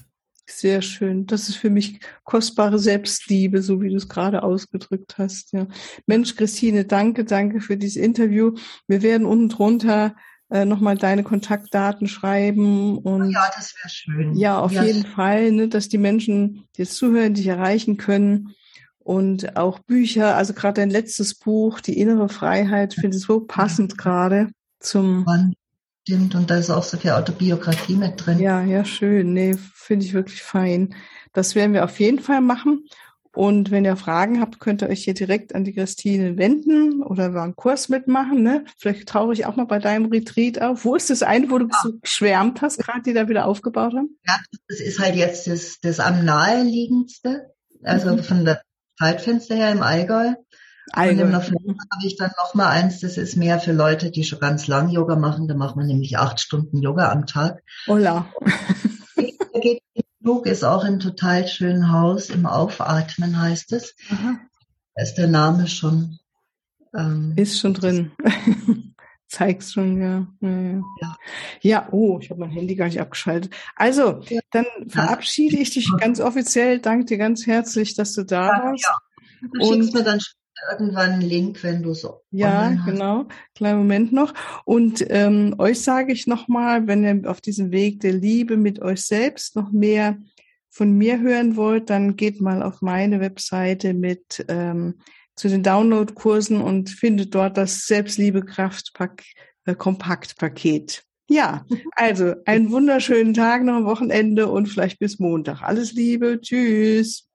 Sehr 0.45 0.81
schön. 0.81 1.27
Das 1.27 1.47
ist 1.47 1.55
für 1.55 1.69
mich 1.69 1.99
kostbare 2.23 2.79
Selbstliebe, 2.79 3.61
so 3.61 3.81
wie 3.81 3.89
du 3.89 3.95
es 3.95 4.09
gerade 4.09 4.41
ausgedrückt 4.41 5.17
hast. 5.17 5.53
Ja. 5.53 5.67
Mensch, 6.07 6.35
Christine, 6.35 6.85
danke, 6.85 7.23
danke 7.23 7.61
für 7.61 7.77
dieses 7.77 7.97
Interview. 7.97 8.55
Wir 8.87 9.03
werden 9.03 9.27
unten 9.27 9.49
drunter 9.49 10.15
äh, 10.49 10.65
nochmal 10.65 10.97
deine 10.97 11.23
Kontaktdaten 11.23 12.07
schreiben 12.07 12.97
und 12.97 13.29
ja, 13.31 13.43
das 13.55 13.75
wäre 13.77 13.89
schön. 13.89 14.35
Ja, 14.35 14.59
auf 14.59 14.71
ja. 14.71 14.83
jeden 14.83 15.05
Fall, 15.05 15.51
ne, 15.51 15.67
dass 15.67 15.89
die 15.89 15.99
Menschen, 15.99 16.65
die 16.75 16.81
jetzt 16.81 16.95
zuhören, 16.95 17.35
dich 17.35 17.45
erreichen 17.45 17.97
können 17.97 18.55
und 18.97 19.55
auch 19.55 19.77
Bücher. 19.77 20.35
Also 20.35 20.53
gerade 20.53 20.81
dein 20.81 20.89
letztes 20.89 21.35
Buch, 21.35 21.79
die 21.79 21.99
innere 21.99 22.29
Freiheit, 22.29 22.95
finde 22.95 23.17
ich 23.17 23.23
so 23.23 23.41
passend 23.41 23.99
gerade 23.99 24.49
zum 24.79 25.25
Stimmt, 26.09 26.33
und 26.33 26.49
da 26.49 26.57
ist 26.57 26.71
auch 26.71 26.81
so 26.81 26.97
viel 26.97 27.11
Autobiografie 27.11 27.95
mit 27.95 28.25
drin. 28.25 28.39
Ja, 28.39 28.63
ja, 28.63 28.83
schön. 28.83 29.31
Nee, 29.31 29.55
finde 29.75 30.07
ich 30.07 30.13
wirklich 30.15 30.41
fein. 30.41 30.95
Das 31.33 31.53
werden 31.53 31.73
wir 31.73 31.83
auf 31.83 31.99
jeden 31.99 32.17
Fall 32.17 32.41
machen. 32.41 32.87
Und 33.31 33.69
wenn 33.69 33.85
ihr 33.85 33.95
Fragen 33.95 34.41
habt, 34.41 34.59
könnt 34.59 34.81
ihr 34.81 34.89
euch 34.89 35.03
hier 35.03 35.13
direkt 35.13 35.53
an 35.53 35.65
die 35.65 35.73
Christine 35.75 36.35
wenden 36.35 37.03
oder 37.03 37.35
wir 37.35 37.43
einen 37.43 37.55
Kurs 37.55 37.89
mitmachen. 37.89 38.41
Ne? 38.41 38.65
Vielleicht 38.79 39.07
tauche 39.07 39.33
ich 39.33 39.45
auch 39.45 39.55
mal 39.55 39.67
bei 39.67 39.77
deinem 39.77 40.07
Retreat 40.07 40.59
auf. 40.59 40.83
Wo 40.83 40.95
ist 40.95 41.11
das 41.11 41.21
eine, 41.21 41.51
wo 41.51 41.59
du 41.59 41.67
ja. 41.67 41.79
so 41.83 41.99
geschwärmt 42.01 42.63
hast, 42.63 42.79
gerade 42.79 43.03
die 43.03 43.13
da 43.13 43.29
wieder 43.29 43.45
aufgebaut 43.45 43.93
haben? 43.93 44.17
Ja, 44.25 44.39
das 44.67 44.79
ist 44.79 44.97
halt 44.97 45.13
jetzt 45.13 45.45
das, 45.45 45.77
das 45.79 45.99
am 45.99 46.25
naheliegendste. 46.25 47.53
Also 47.83 48.15
mhm. 48.15 48.23
von 48.23 48.45
der 48.45 48.63
Zeitfenster 48.97 49.53
her 49.53 49.71
im 49.73 49.83
Allgäu. 49.83 50.33
Allgäu. 50.93 51.23
Und 51.23 51.27
im 51.27 51.31
November 51.31 51.83
habe 51.93 52.05
ich 52.05 52.17
dann 52.17 52.31
noch 52.37 52.53
mal 52.53 52.69
eins, 52.69 52.99
das 52.99 53.17
ist 53.17 53.35
mehr 53.35 53.59
für 53.59 53.73
Leute, 53.73 54.11
die 54.11 54.23
schon 54.23 54.39
ganz 54.39 54.67
lang 54.67 54.89
Yoga 54.89 55.15
machen. 55.15 55.47
Da 55.47 55.55
macht 55.55 55.75
man 55.75 55.87
nämlich 55.87 56.17
acht 56.17 56.39
Stunden 56.39 56.81
Yoga 56.81 57.11
am 57.11 57.25
Tag. 57.25 57.63
Hola. 57.87 58.27
Da 59.15 59.59
geht 59.59 59.81
Flug 60.21 60.45
ist 60.45 60.63
auch 60.63 60.83
ein 60.83 60.99
total 60.99 61.47
schönes 61.47 61.87
Haus 61.89 62.29
im 62.29 62.45
Aufatmen, 62.45 63.41
heißt 63.41 63.71
es. 63.73 63.95
Aha. 64.09 64.39
Da 64.93 65.03
ist 65.03 65.15
der 65.15 65.27
Name 65.27 65.67
schon. 65.67 66.19
Ähm, 66.95 67.33
ist 67.35 67.59
schon 67.59 67.73
drin. 67.73 68.11
Zeigst 69.27 69.73
schon, 69.73 70.01
ja. 70.01 70.27
Ja, 70.41 70.81
ja. 71.01 71.17
ja 71.61 71.87
oh, 71.91 72.19
ich 72.19 72.29
habe 72.29 72.41
mein 72.41 72.49
Handy 72.49 72.75
gar 72.75 72.85
nicht 72.85 72.99
abgeschaltet. 72.99 73.53
Also, 73.75 74.21
ja. 74.27 74.41
dann 74.51 74.65
verabschiede 74.87 75.57
ich 75.57 75.71
dich 75.71 75.89
ganz 75.99 76.19
offiziell. 76.19 76.79
Danke 76.79 77.05
dir 77.05 77.17
ganz 77.17 77.45
herzlich, 77.47 77.95
dass 77.95 78.13
du 78.13 78.23
da 78.23 78.47
ja, 78.47 78.63
warst. 78.63 78.83
Ja. 78.83 78.97
Du 79.41 79.67
und 79.67 79.75
schickst 79.75 79.93
mir 79.93 80.03
dann 80.03 80.19
irgendwann 80.71 81.13
einen 81.13 81.21
Link, 81.21 81.63
wenn 81.63 81.83
du 81.83 81.93
so. 81.93 82.21
Ja, 82.31 82.69
genau. 82.85 83.27
Kleinen 83.55 83.79
Moment 83.79 84.11
noch. 84.11 84.33
Und 84.65 85.05
ähm, 85.09 85.55
euch 85.57 85.81
sage 85.81 86.13
ich 86.13 86.27
nochmal, 86.27 86.87
wenn 86.87 87.03
ihr 87.03 87.29
auf 87.29 87.41
diesem 87.41 87.71
Weg 87.71 87.99
der 88.01 88.13
Liebe 88.13 88.57
mit 88.57 88.81
euch 88.81 89.01
selbst 89.01 89.55
noch 89.55 89.71
mehr 89.71 90.17
von 90.69 90.91
mir 90.91 91.19
hören 91.19 91.55
wollt, 91.55 91.89
dann 91.89 92.15
geht 92.15 92.41
mal 92.41 92.61
auf 92.61 92.81
meine 92.81 93.19
Webseite 93.19 93.93
mit 93.93 94.45
ähm, 94.47 94.95
zu 95.35 95.47
den 95.47 95.63
Download-Kursen 95.63 96.61
und 96.61 96.89
findet 96.89 97.33
dort 97.33 97.57
das 97.57 97.87
Selbstliebe-Kraftpack 97.87 99.23
äh, 99.65 99.75
Kompaktpaket. 99.75 101.03
Ja, 101.29 101.65
also 101.95 102.35
einen 102.45 102.71
wunderschönen 102.71 103.33
Tag 103.33 103.63
noch 103.63 103.75
am 103.75 103.85
Wochenende 103.85 104.47
und 104.47 104.67
vielleicht 104.67 104.99
bis 104.99 105.19
Montag. 105.19 105.61
Alles 105.61 105.93
Liebe, 105.93 106.39
tschüss. 106.41 107.28